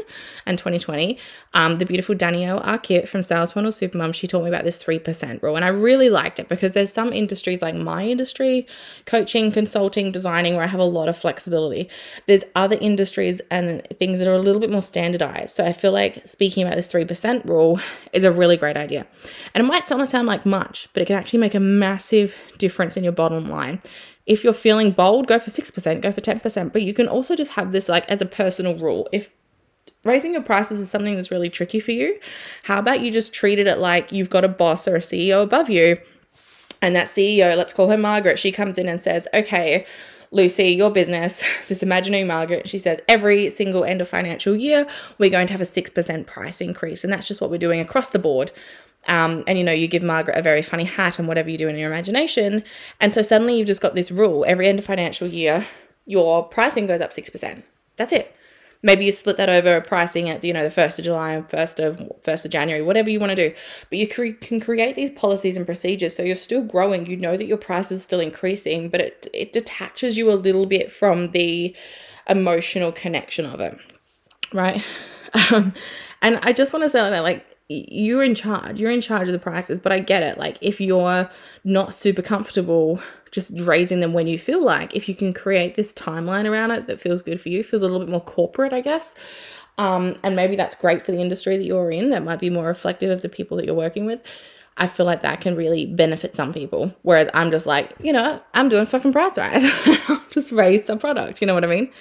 and 0.45 0.57
2020, 0.57 1.17
um, 1.55 1.79
the 1.79 1.85
beautiful 1.85 2.13
Danielle 2.13 2.59
Arquette 2.61 3.07
from 3.07 3.23
Sales 3.23 3.53
Funnel 3.53 3.71
Supermom, 3.71 4.13
she 4.13 4.27
taught 4.27 4.43
me 4.43 4.49
about 4.49 4.63
this 4.63 4.77
3% 4.77 5.41
rule. 5.41 5.55
And 5.55 5.65
I 5.65 5.69
really 5.69 6.09
liked 6.09 6.39
it 6.39 6.47
because 6.47 6.73
there's 6.73 6.93
some 6.93 7.11
industries 7.11 7.63
like 7.63 7.73
my 7.73 8.05
industry, 8.05 8.67
coaching, 9.05 9.51
consulting, 9.51 10.11
designing, 10.11 10.53
where 10.55 10.63
I 10.63 10.67
have 10.67 10.79
a 10.79 10.85
lot 10.85 11.09
of 11.09 11.17
flexibility. 11.17 11.89
There's 12.27 12.43
other 12.55 12.77
industries 12.79 13.41
and 13.49 13.81
things 13.97 14.19
that 14.19 14.27
are 14.27 14.35
a 14.35 14.39
little 14.39 14.61
bit 14.61 14.69
more 14.69 14.83
standardized. 14.83 15.55
So 15.55 15.65
I 15.65 15.73
feel 15.73 15.91
like 15.91 16.27
speaking 16.27 16.63
about 16.63 16.75
this 16.75 16.93
3% 16.93 17.45
rule 17.45 17.79
is 18.11 18.23
a 18.23 18.31
really 18.31 18.57
great 18.57 18.77
idea. 18.77 19.07
And 19.55 19.65
it 19.65 19.67
might 19.67 19.85
sound 19.85 20.03
like 20.27 20.45
much, 20.45 20.89
but 20.93 21.01
it 21.01 21.05
can 21.05 21.15
actually 21.15 21.39
make 21.39 21.55
a 21.55 21.59
massive 21.59 22.35
difference 22.57 22.82
in 22.91 23.03
your 23.03 23.13
bottom 23.13 23.49
line. 23.49 23.79
If 24.25 24.43
you're 24.43 24.53
feeling 24.53 24.91
bold, 24.91 25.27
go 25.27 25.39
for 25.39 25.49
6%, 25.49 26.01
go 26.01 26.11
for 26.11 26.21
10%, 26.21 26.71
but 26.71 26.81
you 26.81 26.93
can 26.93 27.07
also 27.07 27.35
just 27.35 27.51
have 27.51 27.71
this 27.71 27.89
like 27.89 28.09
as 28.09 28.21
a 28.21 28.25
personal 28.25 28.77
rule. 28.77 29.07
If 29.11 29.29
raising 30.03 30.33
your 30.33 30.43
prices 30.43 30.79
is 30.79 30.89
something 30.89 31.15
that's 31.15 31.31
really 31.31 31.49
tricky 31.49 31.79
for 31.79 31.91
you, 31.91 32.19
how 32.63 32.79
about 32.79 33.01
you 33.01 33.11
just 33.11 33.33
treat 33.33 33.59
it 33.59 33.77
like 33.77 34.11
you've 34.11 34.29
got 34.29 34.45
a 34.45 34.49
boss 34.49 34.87
or 34.87 34.95
a 34.95 34.99
CEO 34.99 35.43
above 35.43 35.69
you? 35.69 35.97
And 36.81 36.95
that 36.95 37.07
CEO, 37.07 37.55
let's 37.55 37.73
call 37.73 37.89
her 37.89 37.97
Margaret, 37.97 38.37
she 38.39 38.51
comes 38.51 38.77
in 38.77 38.89
and 38.89 39.01
says, 39.01 39.27
okay, 39.33 39.85
Lucy, 40.31 40.69
your 40.69 40.89
business, 40.89 41.43
this 41.67 41.83
imaginary 41.83 42.23
Margaret, 42.23 42.67
she 42.67 42.77
says 42.77 42.99
every 43.07 43.49
single 43.49 43.85
end 43.85 44.01
of 44.01 44.09
financial 44.09 44.55
year, 44.55 44.87
we're 45.17 45.29
going 45.29 45.47
to 45.47 45.53
have 45.53 45.61
a 45.61 45.65
6% 45.65 46.25
price 46.25 46.59
increase. 46.59 47.03
And 47.03 47.13
that's 47.13 47.27
just 47.27 47.39
what 47.39 47.49
we're 47.49 47.57
doing 47.57 47.79
across 47.79 48.09
the 48.09 48.19
board. 48.19 48.51
Um, 49.07 49.43
and 49.47 49.57
you 49.57 49.63
know, 49.63 49.71
you 49.71 49.87
give 49.87 50.03
Margaret 50.03 50.37
a 50.37 50.41
very 50.41 50.61
funny 50.61 50.85
hat 50.85 51.19
and 51.19 51.27
whatever 51.27 51.49
you 51.49 51.57
do 51.57 51.67
in 51.67 51.77
your 51.77 51.91
imagination. 51.91 52.63
And 52.99 53.13
so 53.13 53.21
suddenly 53.21 53.57
you've 53.57 53.67
just 53.67 53.81
got 53.81 53.95
this 53.95 54.11
rule 54.11 54.45
every 54.47 54.67
end 54.67 54.79
of 54.79 54.85
financial 54.85 55.27
year, 55.27 55.65
your 56.05 56.43
pricing 56.47 56.87
goes 56.87 57.01
up 57.01 57.11
6%. 57.11 57.63
That's 57.97 58.13
it. 58.13 58.35
Maybe 58.85 59.05
you 59.05 59.11
split 59.13 59.37
that 59.37 59.49
over 59.49 59.79
pricing 59.79 60.29
at, 60.29 60.43
you 60.43 60.51
know, 60.51 60.67
the 60.67 60.81
1st 60.81 60.99
of 60.99 61.05
July, 61.05 61.41
1st 61.47 61.87
of 61.87 62.11
1st 62.21 62.45
of 62.45 62.51
January, 62.51 62.81
whatever 62.81 63.09
you 63.09 63.19
want 63.19 63.29
to 63.29 63.49
do. 63.49 63.55
But 63.89 63.97
you 63.97 64.09
cre- 64.09 64.37
can 64.41 64.59
create 64.59 64.97
these 64.97 65.11
policies 65.11 65.55
and 65.55 65.65
procedures 65.65 66.15
so 66.15 66.21
you're 66.21 66.35
still 66.35 66.61
growing. 66.61 67.05
You 67.05 67.15
know 67.15 67.37
that 67.37 67.45
your 67.45 67.57
price 67.57 67.93
is 67.93 68.03
still 68.03 68.19
increasing, 68.19 68.89
but 68.89 68.99
it, 68.99 69.27
it 69.33 69.53
detaches 69.53 70.17
you 70.17 70.29
a 70.29 70.35
little 70.35 70.65
bit 70.65 70.91
from 70.91 71.27
the 71.27 71.73
emotional 72.27 72.91
connection 72.91 73.45
of 73.45 73.59
it. 73.59 73.77
Right? 74.51 74.83
Um, 75.51 75.73
and 76.21 76.37
I 76.43 76.53
just 76.53 76.73
want 76.73 76.83
to 76.83 76.89
say 76.89 77.01
that, 77.01 77.23
like, 77.23 77.43
you're 77.89 78.23
in 78.23 78.35
charge. 78.35 78.79
You're 78.79 78.91
in 78.91 79.01
charge 79.01 79.27
of 79.27 79.33
the 79.33 79.39
prices, 79.39 79.79
but 79.79 79.91
I 79.91 79.99
get 79.99 80.23
it. 80.23 80.37
Like 80.37 80.57
if 80.61 80.79
you're 80.79 81.29
not 81.63 81.93
super 81.93 82.21
comfortable 82.21 83.01
just 83.33 83.51
raising 83.59 83.99
them 83.99 84.13
when 84.13 84.27
you 84.27 84.37
feel 84.37 84.63
like, 84.63 84.95
if 84.95 85.09
you 85.09 85.15
can 85.15 85.33
create 85.33 85.75
this 85.75 85.91
timeline 85.91 86.49
around 86.49 86.71
it 86.71 86.87
that 86.87 87.01
feels 87.01 87.21
good 87.21 87.41
for 87.41 87.49
you, 87.49 87.63
feels 87.63 87.81
a 87.81 87.85
little 87.85 87.99
bit 87.99 88.09
more 88.09 88.21
corporate, 88.21 88.73
I 88.73 88.81
guess. 88.81 89.15
Um, 89.79 90.17
and 90.23 90.35
maybe 90.35 90.55
that's 90.55 90.75
great 90.75 91.03
for 91.03 91.11
the 91.11 91.19
industry 91.19 91.57
that 91.57 91.63
you're 91.63 91.89
in. 91.89 92.11
That 92.11 92.23
might 92.23 92.39
be 92.39 92.51
more 92.51 92.67
reflective 92.67 93.09
of 93.09 93.23
the 93.23 93.29
people 93.29 93.57
that 93.57 93.65
you're 93.65 93.73
working 93.73 94.05
with. 94.05 94.21
I 94.77 94.87
feel 94.87 95.05
like 95.05 95.23
that 95.23 95.41
can 95.41 95.55
really 95.55 95.85
benefit 95.85 96.35
some 96.35 96.53
people. 96.53 96.93
Whereas 97.01 97.27
I'm 97.33 97.51
just 97.51 97.65
like, 97.65 97.91
you 97.99 98.13
know, 98.13 98.39
I'm 98.53 98.69
doing 98.69 98.85
fucking 98.85 99.11
price 99.11 99.37
rise. 99.37 99.63
I'll 100.07 100.23
just 100.29 100.51
raise 100.51 100.83
the 100.83 100.97
product. 100.97 101.41
You 101.41 101.47
know 101.47 101.53
what 101.55 101.63
I 101.63 101.67
mean? 101.67 101.91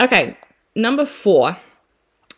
Okay, 0.00 0.36
number 0.74 1.06
four 1.06 1.56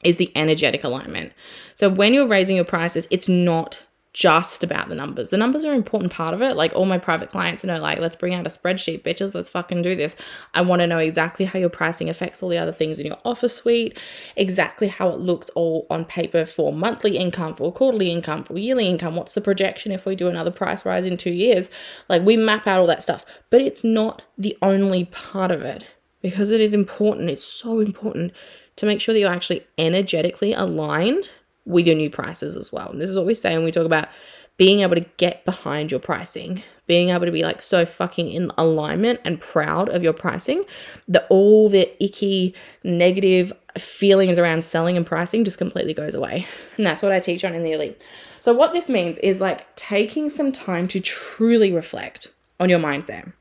is 0.04 0.16
the 0.16 0.30
energetic 0.36 0.84
alignment. 0.84 1.32
So 1.74 1.88
when 1.88 2.14
you're 2.14 2.28
raising 2.28 2.56
your 2.56 2.64
prices, 2.64 3.06
it's 3.10 3.28
not 3.28 3.82
just 4.18 4.64
about 4.64 4.88
the 4.88 4.94
numbers. 4.94 5.30
The 5.30 5.36
numbers 5.36 5.64
are 5.64 5.70
an 5.70 5.76
important 5.76 6.10
part 6.10 6.34
of 6.34 6.42
it. 6.42 6.56
Like 6.56 6.72
all 6.74 6.86
my 6.86 6.98
private 6.98 7.30
clients 7.30 7.62
know, 7.62 7.78
like, 7.78 8.00
let's 8.00 8.16
bring 8.16 8.34
out 8.34 8.46
a 8.46 8.50
spreadsheet, 8.50 9.02
bitches. 9.02 9.32
Let's 9.34 9.48
fucking 9.48 9.82
do 9.82 9.94
this. 9.94 10.16
I 10.54 10.62
want 10.62 10.80
to 10.80 10.86
know 10.86 10.98
exactly 10.98 11.44
how 11.44 11.58
your 11.58 11.68
pricing 11.68 12.08
affects 12.08 12.42
all 12.42 12.48
the 12.48 12.58
other 12.58 12.72
things 12.72 12.98
in 12.98 13.06
your 13.06 13.18
offer 13.24 13.46
suite, 13.46 13.98
exactly 14.34 14.88
how 14.88 15.10
it 15.10 15.20
looks 15.20 15.50
all 15.50 15.86
on 15.88 16.04
paper 16.04 16.44
for 16.44 16.72
monthly 16.72 17.16
income, 17.16 17.54
for 17.54 17.72
quarterly 17.72 18.10
income, 18.10 18.42
for 18.44 18.58
yearly 18.58 18.88
income. 18.88 19.14
What's 19.14 19.34
the 19.34 19.40
projection 19.40 19.92
if 19.92 20.04
we 20.04 20.16
do 20.16 20.28
another 20.28 20.50
price 20.50 20.84
rise 20.84 21.04
in 21.04 21.16
two 21.16 21.32
years? 21.32 21.70
Like 22.08 22.22
we 22.22 22.36
map 22.36 22.66
out 22.66 22.80
all 22.80 22.86
that 22.88 23.02
stuff, 23.04 23.24
but 23.50 23.60
it's 23.60 23.84
not 23.84 24.22
the 24.36 24.56
only 24.62 25.04
part 25.04 25.52
of 25.52 25.62
it 25.62 25.84
because 26.22 26.50
it 26.50 26.60
is 26.60 26.74
important. 26.74 27.30
It's 27.30 27.44
so 27.44 27.78
important 27.78 28.32
to 28.78 28.86
make 28.86 29.00
sure 29.00 29.12
that 29.12 29.18
you're 29.18 29.30
actually 29.30 29.66
energetically 29.76 30.52
aligned 30.52 31.32
with 31.64 31.86
your 31.86 31.96
new 31.96 32.08
prices 32.08 32.56
as 32.56 32.72
well. 32.72 32.90
And 32.90 32.98
this 32.98 33.10
is 33.10 33.16
what 33.16 33.26
we 33.26 33.34
say 33.34 33.54
when 33.54 33.64
we 33.64 33.70
talk 33.70 33.86
about 33.86 34.08
being 34.56 34.80
able 34.80 34.94
to 34.94 35.06
get 35.18 35.44
behind 35.44 35.90
your 35.90 36.00
pricing, 36.00 36.62
being 36.86 37.10
able 37.10 37.26
to 37.26 37.32
be 37.32 37.42
like 37.42 37.60
so 37.60 37.84
fucking 37.84 38.32
in 38.32 38.50
alignment 38.56 39.20
and 39.24 39.40
proud 39.40 39.88
of 39.88 40.02
your 40.02 40.12
pricing 40.12 40.64
that 41.06 41.26
all 41.28 41.68
the 41.68 41.90
icky 42.02 42.54
negative 42.82 43.52
feelings 43.76 44.38
around 44.38 44.64
selling 44.64 44.96
and 44.96 45.06
pricing 45.06 45.44
just 45.44 45.58
completely 45.58 45.94
goes 45.94 46.14
away. 46.14 46.46
And 46.76 46.86
that's 46.86 47.02
what 47.02 47.12
I 47.12 47.20
teach 47.20 47.44
on 47.44 47.54
in 47.54 47.62
the 47.62 47.72
elite. 47.72 48.02
So, 48.40 48.52
what 48.52 48.72
this 48.72 48.88
means 48.88 49.18
is 49.18 49.40
like 49.40 49.74
taking 49.76 50.28
some 50.28 50.50
time 50.50 50.88
to 50.88 51.00
truly 51.00 51.72
reflect 51.72 52.28
on 52.58 52.68
your 52.68 52.80
mindset, 52.80 53.32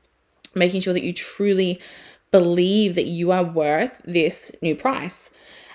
making 0.54 0.80
sure 0.80 0.92
that 0.92 1.02
you 1.02 1.12
truly 1.12 1.80
believe 2.30 2.94
that 2.94 3.06
you 3.06 3.30
are 3.32 3.44
worth 3.44 4.00
this 4.04 4.52
new 4.62 4.74
price. 4.74 5.30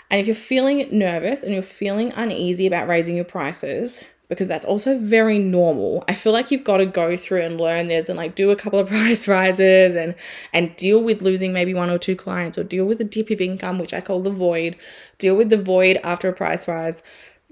And 0.10 0.19
if 0.19 0.27
you're 0.27 0.36
feeling 0.36 0.88
nervous 0.91 1.43
and 1.43 1.53
you're 1.53 1.62
feeling 1.62 2.12
uneasy 2.15 2.67
about 2.67 2.88
raising 2.88 3.15
your 3.15 3.25
prices, 3.25 4.10
because 4.29 4.48
that's 4.48 4.65
also 4.65 4.98
very 4.98 5.38
normal. 5.38 6.03
I 6.07 6.13
feel 6.13 6.33
like 6.33 6.50
you've 6.50 6.63
got 6.63 6.77
to 6.77 6.86
go 6.86 7.15
through 7.15 7.41
and 7.41 7.60
learn 7.60 7.88
this 7.88 8.10
and 8.10 8.17
like 8.17 8.36
do 8.36 8.51
a 8.51 8.55
couple 8.55 8.79
of 8.79 8.88
price 8.89 9.27
rises 9.27 9.95
and 9.95 10.15
and 10.51 10.75
deal 10.75 11.01
with 11.03 11.22
losing 11.22 11.53
maybe 11.53 11.74
one 11.74 11.89
or 11.89 11.98
two 11.98 12.15
clients 12.15 12.57
or 12.57 12.63
deal 12.63 12.86
with 12.86 12.98
the 12.98 13.03
dip 13.03 13.29
of 13.29 13.41
income, 13.41 13.79
which 13.79 13.93
I 13.93 14.01
call 14.01 14.22
the 14.22 14.31
void. 14.31 14.75
Deal 15.17 15.36
with 15.36 15.50
the 15.50 15.62
void 15.62 16.00
after 16.03 16.29
a 16.29 16.33
price 16.33 16.67
rise. 16.67 17.03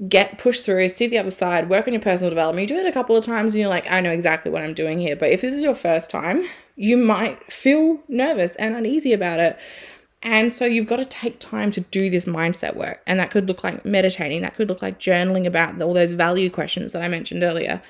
Get 0.07 0.39
pushed 0.39 0.65
through, 0.65 0.89
see 0.89 1.07
the 1.07 1.19
other 1.19 1.31
side, 1.31 1.69
work 1.69 1.87
on 1.87 1.93
your 1.93 2.01
personal 2.01 2.31
development. 2.31 2.69
You 2.69 2.75
do 2.75 2.81
it 2.81 2.89
a 2.89 2.91
couple 2.91 3.15
of 3.15 3.23
times 3.23 3.53
and 3.53 3.61
you're 3.61 3.69
like, 3.69 3.89
I 3.89 4.01
know 4.01 4.11
exactly 4.11 4.51
what 4.51 4.63
I'm 4.63 4.73
doing 4.73 4.99
here. 4.99 5.15
But 5.15 5.29
if 5.29 5.41
this 5.41 5.53
is 5.53 5.63
your 5.63 5.75
first 5.75 6.09
time, 6.09 6.47
you 6.75 6.97
might 6.97 7.51
feel 7.53 7.99
nervous 8.07 8.55
and 8.55 8.75
uneasy 8.75 9.13
about 9.13 9.39
it. 9.39 9.59
And 10.23 10.51
so 10.53 10.65
you've 10.65 10.87
got 10.87 10.97
to 10.97 11.05
take 11.05 11.39
time 11.39 11.71
to 11.71 11.81
do 11.81 12.09
this 12.09 12.25
mindset 12.25 12.75
work. 12.75 13.01
And 13.05 13.19
that 13.19 13.31
could 13.31 13.47
look 13.47 13.63
like 13.63 13.85
meditating, 13.85 14.41
that 14.41 14.55
could 14.55 14.69
look 14.69 14.81
like 14.81 14.99
journaling 14.99 15.45
about 15.45 15.81
all 15.81 15.93
those 15.93 16.11
value 16.11 16.49
questions 16.49 16.93
that 16.93 17.01
I 17.01 17.07
mentioned 17.07 17.43
earlier. 17.43 17.81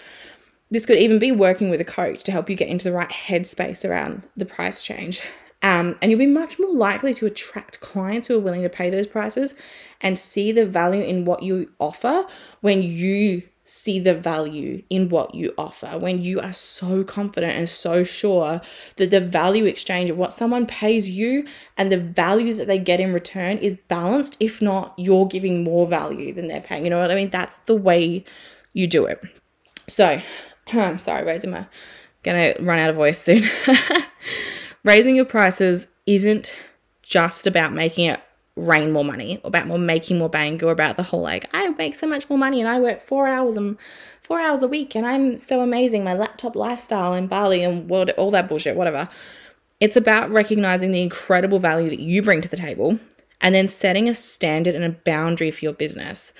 This 0.69 0.85
could 0.85 0.97
even 0.97 1.19
be 1.19 1.31
working 1.31 1.69
with 1.69 1.81
a 1.81 1.85
coach 1.85 2.23
to 2.23 2.31
help 2.31 2.49
you 2.49 2.55
get 2.55 2.69
into 2.69 2.85
the 2.85 2.93
right 2.93 3.09
headspace 3.09 3.87
around 3.87 4.27
the 4.37 4.45
price 4.45 4.81
change. 4.81 5.21
Um, 5.63 5.95
and 6.01 6.09
you'll 6.09 6.19
be 6.19 6.25
much 6.25 6.59
more 6.59 6.73
likely 6.73 7.13
to 7.15 7.25
attract 7.25 7.81
clients 7.81 8.27
who 8.27 8.35
are 8.35 8.39
willing 8.39 8.63
to 8.63 8.69
pay 8.69 8.89
those 8.89 9.07
prices 9.07 9.53
and 10.01 10.17
see 10.17 10.51
the 10.51 10.65
value 10.65 11.03
in 11.03 11.25
what 11.25 11.43
you 11.43 11.71
offer 11.79 12.25
when 12.61 12.81
you 12.81 13.43
see 13.63 13.99
the 13.99 14.13
value 14.13 14.83
in 14.89 15.07
what 15.07 15.35
you 15.35 15.53
offer, 15.57 15.97
when 15.97 16.21
you 16.23 16.41
are 16.41 16.51
so 16.51 17.03
confident 17.03 17.53
and 17.53 17.69
so 17.69 18.03
sure 18.03 18.59
that 18.97 19.11
the 19.11 19.21
value 19.21 19.65
exchange 19.65 20.09
of 20.09 20.17
what 20.17 20.33
someone 20.33 20.65
pays 20.65 21.11
you 21.11 21.45
and 21.77 21.91
the 21.91 21.97
value 21.97 22.53
that 22.55 22.67
they 22.67 22.79
get 22.79 22.99
in 22.99 23.13
return 23.13 23.57
is 23.59 23.77
balanced, 23.87 24.35
if 24.39 24.61
not, 24.61 24.93
you're 24.97 25.27
giving 25.27 25.63
more 25.63 25.85
value 25.85 26.33
than 26.33 26.47
they're 26.47 26.59
paying. 26.59 26.83
You 26.83 26.89
know 26.89 26.99
what 26.99 27.11
I 27.11 27.15
mean? 27.15 27.29
That's 27.29 27.57
the 27.59 27.75
way 27.75 28.25
you 28.73 28.87
do 28.87 29.05
it. 29.05 29.21
So, 29.87 30.21
I'm 30.73 30.99
sorry, 30.99 31.23
raising 31.23 31.51
my 31.51 31.65
gonna 32.23 32.53
run 32.59 32.79
out 32.79 32.89
of 32.89 32.95
voice 32.95 33.19
soon. 33.19 33.49
Raising 34.83 35.15
your 35.15 35.25
prices 35.25 35.87
isn't 36.07 36.55
just 37.03 37.45
about 37.45 37.71
making 37.71 38.05
it 38.05 38.19
rain 38.55 38.91
more 38.91 39.05
money 39.05 39.39
or 39.43 39.47
about 39.47 39.67
more 39.67 39.77
making 39.77 40.17
more 40.17 40.29
bang 40.29 40.61
or 40.63 40.71
about 40.71 40.97
the 40.97 41.03
whole 41.03 41.21
like 41.21 41.49
I 41.53 41.67
make 41.69 41.95
so 41.95 42.07
much 42.07 42.29
more 42.29 42.37
money 42.37 42.59
and 42.59 42.67
I 42.67 42.79
work 42.79 43.01
four 43.01 43.27
hours 43.27 43.55
and 43.55 43.77
four 44.21 44.41
hours 44.41 44.61
a 44.61 44.67
week 44.67 44.95
and 44.95 45.05
I'm 45.05 45.37
so 45.37 45.61
amazing 45.61 46.03
my 46.03 46.13
laptop 46.13 46.55
lifestyle 46.55 47.13
in 47.13 47.27
Bali 47.27 47.63
and 47.63 47.89
what 47.89 48.09
all 48.17 48.31
that 48.31 48.49
bullshit 48.49 48.75
whatever. 48.75 49.07
It's 49.79 49.95
about 49.95 50.31
recognizing 50.31 50.91
the 50.91 51.01
incredible 51.01 51.59
value 51.59 51.89
that 51.89 51.99
you 51.99 52.21
bring 52.21 52.41
to 52.41 52.49
the 52.49 52.57
table 52.57 52.99
and 53.41 53.55
then 53.55 53.67
setting 53.67 54.07
a 54.07 54.13
standard 54.13 54.75
and 54.75 54.83
a 54.83 54.89
boundary 54.89 55.51
for 55.51 55.65
your 55.65 55.73
business 55.73 56.33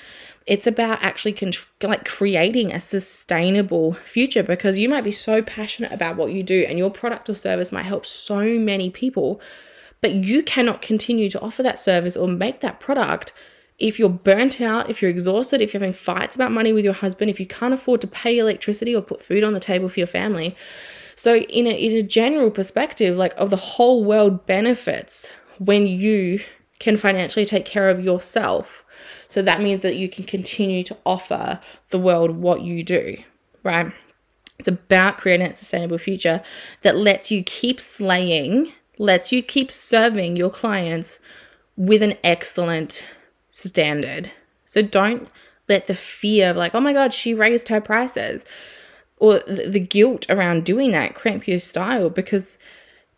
it's 0.48 0.66
about 0.66 1.02
actually 1.04 1.34
con- 1.34 1.52
like 1.84 2.04
creating 2.04 2.74
a 2.74 2.80
sustainable 2.80 3.94
future 4.06 4.42
because 4.42 4.78
you 4.78 4.90
might 4.90 5.04
be 5.04 5.12
so 5.12 5.42
passionate 5.42 5.92
about 5.92 6.16
what 6.18 6.32
you 6.32 6.42
do 6.42 6.66
and 6.68 6.80
your 6.80 6.90
product 6.90 7.30
or 7.30 7.34
service 7.34 7.72
might 7.72 7.86
help 7.86 8.06
so 8.06 8.44
many 8.58 8.90
people 8.90 9.40
but 10.02 10.16
you 10.16 10.42
cannot 10.42 10.82
continue 10.82 11.30
to 11.30 11.40
offer 11.42 11.62
that 11.62 11.78
service 11.78 12.18
or 12.18 12.28
make 12.28 12.60
that 12.62 12.80
product 12.80 13.34
if 13.82 13.98
you're 13.98 14.10
burnt 14.10 14.62
out, 14.62 14.92
if 14.92 15.02
you're 15.02 15.10
exhausted, 15.10 15.60
if 15.60 15.74
you're 15.74 15.82
having 15.82 15.94
fights 15.94 16.36
about 16.36 16.52
money 16.52 16.72
with 16.72 16.86
your 16.86 16.94
husband, 16.94 17.32
if 17.32 17.40
you 17.40 17.48
can't 17.48 17.74
afford 17.74 18.00
to 18.02 18.08
pay 18.08 18.38
electricity 18.38 18.96
or 18.96 19.02
put 19.02 19.24
food 19.24 19.44
on 19.44 19.54
the 19.54 19.60
table 19.60 19.90
for 19.90 20.00
your 20.00 20.08
family. 20.08 20.56
So, 21.16 21.38
in 21.38 21.66
a, 21.66 21.72
in 21.72 21.94
a 21.94 22.04
general 22.04 22.52
perspective, 22.52 23.18
like 23.18 23.34
of 23.38 23.50
the 23.50 23.58
whole 23.58 24.04
world 24.04 24.46
benefits 24.46 25.32
when 25.58 25.88
you 25.88 26.42
can 26.82 26.98
financially 26.98 27.46
take 27.46 27.64
care 27.64 27.90
of 27.90 28.04
yourself. 28.04 28.84
So, 29.30 29.42
that 29.42 29.62
means 29.62 29.82
that 29.84 29.96
you 29.96 30.10
can 30.10 30.26
continue 30.26 30.84
to 30.84 30.98
offer 31.06 31.62
the 31.92 32.00
world 32.00 32.32
what 32.32 32.64
you 32.64 32.84
do, 32.84 33.18
right? 33.64 33.94
It's 34.60 34.68
about 34.68 35.18
creating 35.18 35.48
a 35.48 35.56
sustainable 35.56 35.98
future 35.98 36.44
that 36.82 36.98
lets 36.98 37.32
you 37.32 37.42
keep 37.42 37.80
slaying 37.80 38.74
lets 39.02 39.32
you 39.32 39.42
keep 39.42 39.72
serving 39.72 40.36
your 40.36 40.52
clients 40.52 41.18
with 41.76 42.04
an 42.04 42.16
excellent 42.24 43.04
standard. 43.50 44.32
So 44.64 44.84
don't 44.84 45.28
let 45.68 45.88
the 45.88 45.96
fear 45.96 46.52
of 46.52 46.58
like, 46.58 46.76
oh 46.76 46.80
my 46.80 46.94
God, 46.94 47.12
she 47.12 47.34
raised 47.34 47.70
her 47.70 47.82
prices 47.82 48.46
or 49.18 49.40
the 49.48 49.80
guilt 49.80 50.28
around 50.30 50.66
doing 50.66 50.92
that 50.92 51.16
cramp 51.16 51.48
your 51.48 51.58
style 51.58 52.12
because 52.12 52.60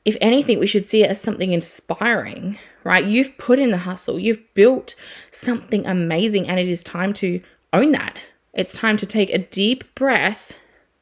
if 0.06 0.16
anything, 0.22 0.60
we 0.60 0.68
should 0.68 0.86
see 0.86 1.04
it 1.04 1.10
as 1.10 1.20
something 1.20 1.52
inspiring, 1.52 2.60
right? 2.84 3.06
You've 3.06 3.38
put 3.38 3.60
in 3.60 3.72
the 3.72 3.78
hustle, 3.80 4.20
you've 4.20 4.54
built 4.54 4.96
something 5.32 5.86
amazing, 5.86 6.48
and 6.48 6.60
it 6.60 6.68
is 6.68 6.84
time 6.84 7.14
to 7.16 7.42
own 7.72 7.92
that. 7.94 8.20
It's 8.54 8.74
time 8.74 8.98
to 8.98 9.06
take 9.06 9.30
a 9.32 9.40
deep 9.40 9.96
breath, 9.96 10.56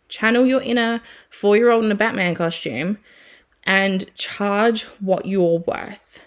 channel 0.07 0.45
your 0.45 0.61
inner 0.61 1.01
four 1.29 1.57
year 1.57 1.69
old 1.69 1.85
in 1.85 1.91
a 1.91 1.95
Batman 1.95 2.35
costume, 2.35 2.97
and 3.65 4.13
charge 4.15 4.83
what 4.99 5.25
you're 5.25 5.59
worth, 5.59 6.19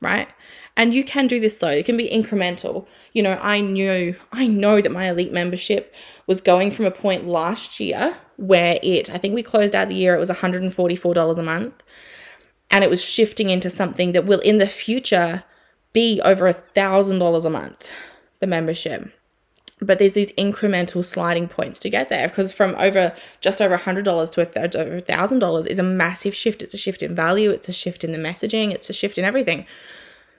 right? 0.00 0.28
And 0.76 0.94
you 0.94 1.04
can 1.04 1.26
do 1.26 1.40
this 1.40 1.58
though. 1.58 1.68
It 1.68 1.84
can 1.84 1.96
be 1.96 2.08
incremental. 2.08 2.86
You 3.12 3.22
know, 3.22 3.38
I 3.42 3.60
knew, 3.60 4.16
I 4.32 4.46
know 4.46 4.80
that 4.80 4.92
my 4.92 5.10
elite 5.10 5.32
membership 5.32 5.94
was 6.26 6.40
going 6.40 6.70
from 6.70 6.86
a 6.86 6.90
point 6.90 7.26
last 7.26 7.80
year 7.80 8.16
where 8.36 8.78
it, 8.82 9.10
I 9.10 9.18
think 9.18 9.34
we 9.34 9.42
closed 9.42 9.74
out 9.74 9.88
the 9.88 9.94
year, 9.94 10.14
it 10.14 10.20
was 10.20 10.30
$144 10.30 11.38
a 11.38 11.42
month. 11.42 11.74
And 12.70 12.84
it 12.84 12.90
was 12.90 13.02
shifting 13.02 13.50
into 13.50 13.70
something 13.70 14.12
that 14.12 14.26
will 14.26 14.40
in 14.40 14.58
the 14.58 14.68
future 14.68 15.44
be 15.92 16.20
over 16.22 16.46
a 16.46 16.52
thousand 16.52 17.18
dollars 17.18 17.44
a 17.44 17.50
month, 17.50 17.90
the 18.38 18.46
membership. 18.46 19.12
But 19.82 19.98
there's 19.98 20.12
these 20.12 20.32
incremental 20.32 21.04
sliding 21.04 21.48
points 21.48 21.78
to 21.80 21.90
get 21.90 22.10
there 22.10 22.28
because 22.28 22.52
from 22.52 22.74
over 22.76 23.14
just 23.40 23.62
over 23.62 23.76
$100 23.78 24.32
to 24.32 24.40
a 24.42 24.46
th- 24.46 24.76
over 24.76 25.00
$1000 25.00 25.66
is 25.66 25.78
a 25.78 25.82
massive 25.82 26.34
shift. 26.34 26.62
It's 26.62 26.74
a 26.74 26.78
shift 26.78 27.02
in 27.02 27.14
value 27.14 27.50
it's 27.50 27.68
a 27.68 27.72
shift 27.72 28.04
in 28.04 28.12
the 28.12 28.18
messaging 28.18 28.72
it's 28.72 28.90
a 28.90 28.92
shift 28.92 29.16
in 29.16 29.24
everything. 29.24 29.66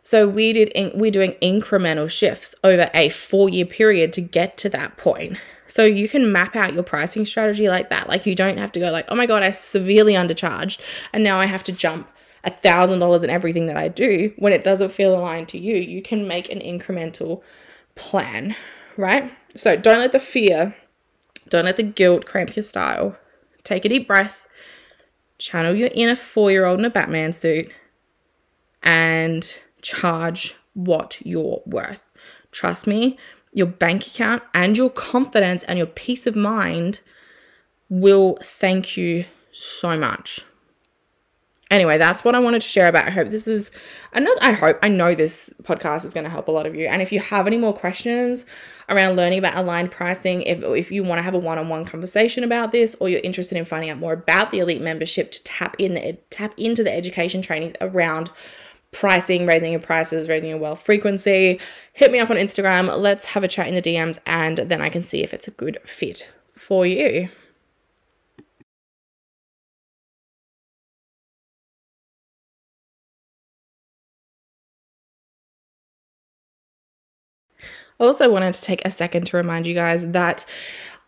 So 0.03 0.27
we 0.27 0.53
did 0.53 0.69
in, 0.69 0.91
we're 0.95 1.11
doing 1.11 1.35
incremental 1.41 2.09
shifts 2.09 2.55
over 2.63 2.89
a 2.93 3.09
4 3.09 3.49
year 3.49 3.65
period 3.65 4.13
to 4.13 4.21
get 4.21 4.57
to 4.59 4.69
that 4.69 4.97
point. 4.97 5.37
So 5.67 5.85
you 5.85 6.07
can 6.07 6.31
map 6.31 6.55
out 6.55 6.73
your 6.73 6.83
pricing 6.83 7.25
strategy 7.25 7.67
like 7.69 7.89
that. 7.89 8.07
Like 8.07 8.25
you 8.25 8.35
don't 8.35 8.57
have 8.57 8.71
to 8.73 8.79
go 8.79 8.91
like 8.91 9.05
oh 9.09 9.15
my 9.15 9.25
god 9.25 9.41
I 9.41 9.49
severely 9.49 10.13
undercharged 10.13 10.79
and 11.13 11.23
now 11.23 11.39
I 11.39 11.45
have 11.45 11.63
to 11.63 11.71
jump 11.71 12.07
a 12.43 12.49
thousand 12.49 12.99
dollars 12.99 13.23
in 13.23 13.29
everything 13.29 13.67
that 13.67 13.77
I 13.77 13.87
do 13.87 14.33
when 14.37 14.53
it 14.53 14.63
doesn't 14.63 14.91
feel 14.91 15.15
aligned 15.15 15.49
to 15.49 15.59
you 15.59 15.75
you 15.75 16.01
can 16.01 16.27
make 16.27 16.51
an 16.51 16.59
incremental 16.59 17.41
plan 17.95 18.55
right? 18.97 19.31
So 19.55 19.75
don't 19.75 19.99
let 19.99 20.11
the 20.11 20.19
fear, 20.19 20.75
don't 21.49 21.65
let 21.65 21.77
the 21.77 21.83
guilt 21.83 22.25
cramp 22.25 22.55
your 22.55 22.63
style. 22.63 23.17
Take 23.63 23.85
a 23.85 23.89
deep 23.89 24.07
breath, 24.07 24.47
channel 25.37 25.75
your 25.75 25.89
inner 25.93 26.15
four 26.15 26.51
year 26.51 26.65
old 26.65 26.79
in 26.79 26.85
a 26.85 26.89
Batman 26.89 27.31
suit, 27.31 27.69
and 28.83 29.53
charge 29.81 30.55
what 30.73 31.19
you're 31.23 31.61
worth. 31.65 32.09
Trust 32.51 32.87
me, 32.87 33.17
your 33.53 33.67
bank 33.67 34.07
account 34.07 34.43
and 34.53 34.77
your 34.77 34.89
confidence 34.89 35.63
and 35.63 35.77
your 35.77 35.87
peace 35.87 36.25
of 36.25 36.35
mind 36.35 37.01
will 37.89 38.37
thank 38.41 38.95
you 38.95 39.25
so 39.51 39.97
much. 39.97 40.41
Anyway, 41.71 41.97
that's 41.97 42.25
what 42.25 42.35
I 42.35 42.39
wanted 42.39 42.61
to 42.61 42.67
share 42.67 42.89
about. 42.89 43.07
I 43.07 43.11
hope 43.11 43.29
this 43.29 43.47
is, 43.47 43.71
I 44.11 44.19
know, 44.19 44.35
I 44.41 44.51
hope, 44.51 44.77
I 44.83 44.89
know 44.89 45.15
this 45.15 45.49
podcast 45.63 46.03
is 46.03 46.13
going 46.13 46.25
to 46.25 46.29
help 46.29 46.49
a 46.49 46.51
lot 46.51 46.65
of 46.65 46.75
you. 46.75 46.85
And 46.85 47.01
if 47.01 47.13
you 47.13 47.21
have 47.21 47.47
any 47.47 47.57
more 47.57 47.73
questions 47.73 48.45
around 48.89 49.15
learning 49.15 49.39
about 49.39 49.55
aligned 49.55 49.89
pricing, 49.89 50.41
if, 50.41 50.61
if 50.61 50.91
you 50.91 51.01
want 51.01 51.19
to 51.19 51.23
have 51.23 51.33
a 51.33 51.39
one 51.39 51.57
on 51.57 51.69
one 51.69 51.85
conversation 51.85 52.43
about 52.43 52.73
this, 52.73 52.93
or 52.99 53.07
you're 53.07 53.21
interested 53.21 53.57
in 53.57 53.63
finding 53.63 53.89
out 53.89 53.97
more 53.97 54.11
about 54.11 54.51
the 54.51 54.59
elite 54.59 54.81
membership 54.81 55.31
to 55.31 55.41
tap 55.43 55.77
in 55.79 55.93
the, 55.93 56.17
tap 56.29 56.53
into 56.57 56.83
the 56.83 56.91
education 56.91 57.41
trainings 57.41 57.73
around 57.79 58.29
pricing, 58.91 59.45
raising 59.45 59.71
your 59.71 59.79
prices, 59.79 60.27
raising 60.27 60.49
your 60.49 60.57
wealth 60.57 60.81
frequency, 60.81 61.57
hit 61.93 62.11
me 62.11 62.19
up 62.19 62.29
on 62.29 62.35
Instagram. 62.35 63.01
Let's 63.01 63.27
have 63.27 63.45
a 63.45 63.47
chat 63.47 63.69
in 63.69 63.75
the 63.75 63.81
DMs, 63.81 64.19
and 64.25 64.57
then 64.57 64.81
I 64.81 64.89
can 64.89 65.03
see 65.03 65.23
if 65.23 65.33
it's 65.33 65.47
a 65.47 65.51
good 65.51 65.79
fit 65.85 66.27
for 66.53 66.85
you. 66.85 67.29
Also 77.99 78.31
wanted 78.31 78.53
to 78.53 78.61
take 78.61 78.83
a 78.85 78.89
second 78.89 79.27
to 79.27 79.37
remind 79.37 79.67
you 79.67 79.73
guys 79.73 80.07
that 80.11 80.45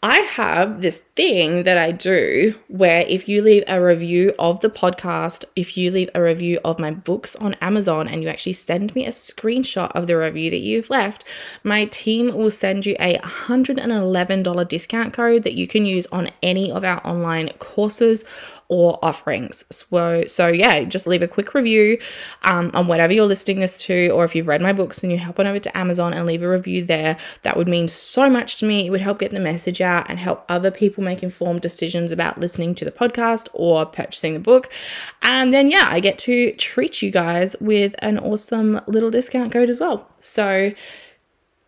I 0.03 0.19
have 0.19 0.81
this 0.81 1.01
thing 1.15 1.61
that 1.63 1.77
I 1.77 1.91
do 1.91 2.55
where 2.69 3.01
if 3.01 3.29
you 3.29 3.43
leave 3.43 3.63
a 3.67 3.79
review 3.79 4.33
of 4.39 4.61
the 4.61 4.69
podcast, 4.69 5.45
if 5.55 5.77
you 5.77 5.91
leave 5.91 6.09
a 6.15 6.21
review 6.21 6.59
of 6.65 6.79
my 6.79 6.89
books 6.89 7.35
on 7.35 7.53
Amazon 7.55 8.07
and 8.07 8.23
you 8.23 8.29
actually 8.29 8.53
send 8.53 8.95
me 8.95 9.05
a 9.05 9.11
screenshot 9.11 9.91
of 9.91 10.07
the 10.07 10.17
review 10.17 10.49
that 10.49 10.61
you've 10.61 10.89
left, 10.89 11.23
my 11.63 11.85
team 11.85 12.35
will 12.35 12.49
send 12.49 12.85
you 12.85 12.95
a 12.99 13.19
$111 13.19 14.67
discount 14.67 15.13
code 15.13 15.43
that 15.43 15.53
you 15.53 15.67
can 15.67 15.85
use 15.85 16.07
on 16.07 16.31
any 16.41 16.71
of 16.71 16.83
our 16.83 17.05
online 17.05 17.49
courses 17.59 18.25
or 18.69 18.97
offerings. 19.03 19.63
So, 19.69 20.25
so 20.25 20.47
yeah, 20.47 20.83
just 20.85 21.05
leave 21.05 21.21
a 21.21 21.27
quick 21.27 21.53
review 21.53 21.99
um, 22.41 22.71
on 22.73 22.87
whatever 22.87 23.13
you're 23.13 23.27
listing 23.27 23.59
this 23.59 23.77
to, 23.79 24.09
or 24.09 24.23
if 24.23 24.33
you've 24.33 24.47
read 24.47 24.63
my 24.63 24.73
books 24.73 25.03
and 25.03 25.11
you 25.11 25.19
hop 25.19 25.39
on 25.39 25.45
over 25.45 25.59
to 25.59 25.77
Amazon 25.77 26.11
and 26.11 26.25
leave 26.25 26.41
a 26.41 26.49
review 26.49 26.83
there, 26.83 27.17
that 27.43 27.55
would 27.55 27.67
mean 27.67 27.87
so 27.87 28.31
much 28.31 28.57
to 28.57 28.65
me. 28.65 28.87
It 28.87 28.89
would 28.89 29.01
help 29.01 29.19
get 29.19 29.29
the 29.29 29.39
message 29.39 29.79
out 29.79 30.09
and 30.09 30.17
help 30.17 30.43
other 30.49 30.71
people 31.03 31.13
make 31.13 31.23
informed 31.23 31.61
decisions 31.61 32.11
about 32.11 32.39
listening 32.39 32.75
to 32.75 32.85
the 32.85 32.91
podcast 32.91 33.49
or 33.53 33.85
purchasing 33.85 34.33
the 34.33 34.39
book. 34.39 34.71
And 35.21 35.53
then, 35.53 35.69
yeah, 35.69 35.87
I 35.89 35.99
get 35.99 36.17
to 36.19 36.53
treat 36.53 37.01
you 37.01 37.11
guys 37.11 37.55
with 37.59 37.95
an 37.99 38.17
awesome 38.19 38.79
little 38.87 39.11
discount 39.11 39.51
code 39.51 39.69
as 39.69 39.79
well. 39.79 40.07
So, 40.21 40.71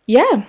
yeah, 0.06 0.44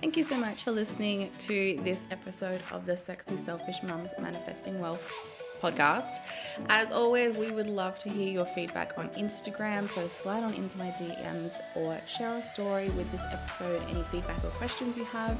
Thank 0.00 0.16
you 0.16 0.24
so 0.24 0.38
much 0.38 0.64
for 0.64 0.72
listening 0.72 1.30
to 1.40 1.78
this 1.84 2.04
episode 2.10 2.62
of 2.72 2.84
the 2.86 2.96
Sexy 2.96 3.36
Selfish 3.36 3.82
Mums 3.82 4.12
Manifesting 4.18 4.80
Wealth 4.80 5.12
podcast. 5.60 6.20
As 6.68 6.90
always, 6.90 7.36
we 7.36 7.50
would 7.50 7.68
love 7.68 7.98
to 7.98 8.08
hear 8.08 8.28
your 8.28 8.44
feedback 8.44 8.96
on 8.98 9.08
Instagram. 9.10 9.88
So 9.88 10.08
slide 10.08 10.42
on 10.42 10.54
into 10.54 10.78
my 10.78 10.88
DMs 10.90 11.52
or 11.74 11.98
share 12.06 12.36
a 12.36 12.42
story 12.42 12.90
with 12.90 13.10
this 13.12 13.22
episode, 13.30 13.82
any 13.90 14.02
feedback 14.04 14.42
or 14.44 14.50
questions 14.50 14.96
you 14.96 15.04
have. 15.04 15.36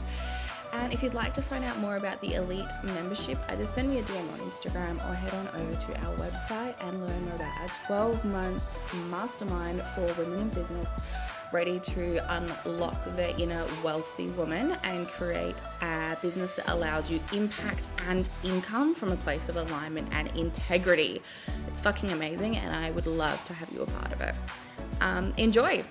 And 0.73 0.93
if 0.93 1.03
you'd 1.03 1.15
like 1.15 1.35
to 1.35 1.43
find 1.43 1.65
out 1.65 1.79
more 1.79 1.97
about 1.97 2.21
the 2.21 2.35
Elite 2.35 2.71
membership, 2.85 3.39
either 3.49 3.67
send 3.67 3.91
me 3.91 3.99
a 3.99 4.03
DM 4.03 4.33
on 4.33 4.39
Instagram 4.39 4.97
or 5.11 5.15
head 5.15 5.35
on 5.35 5.49
over 5.61 5.75
to 5.75 6.07
our 6.07 6.15
website 6.17 6.75
and 6.87 7.05
learn 7.07 7.25
more 7.25 7.35
about 7.35 7.61
our 7.61 7.69
12 7.87 8.25
month 8.27 8.63
mastermind 9.11 9.83
for 9.95 10.07
women 10.23 10.41
in 10.41 10.49
business 10.51 10.89
ready 11.53 11.81
to 11.81 12.19
unlock 12.35 13.05
the 13.17 13.37
inner 13.41 13.65
wealthy 13.83 14.29
woman 14.29 14.77
and 14.85 15.07
create 15.09 15.57
a 15.83 16.17
business 16.23 16.53
that 16.53 16.69
allows 16.71 17.11
you 17.11 17.21
impact 17.33 17.89
and 18.09 18.29
income 18.45 18.95
from 18.95 19.13
a 19.13 19.17
place 19.17 19.49
of 19.49 19.57
alignment 19.57 20.09
and 20.13 20.29
integrity. 20.37 21.21
It's 21.69 21.81
fucking 21.81 22.11
amazing, 22.11 22.57
and 22.57 22.75
I 22.75 22.91
would 22.93 23.07
love 23.07 23.43
to 23.45 23.55
have 23.55 23.71
you 23.71 23.83
a 23.83 23.87
part 23.87 24.13
of 24.13 24.21
it. 24.21 24.35
Um, 25.01 25.33
enjoy. 25.37 25.85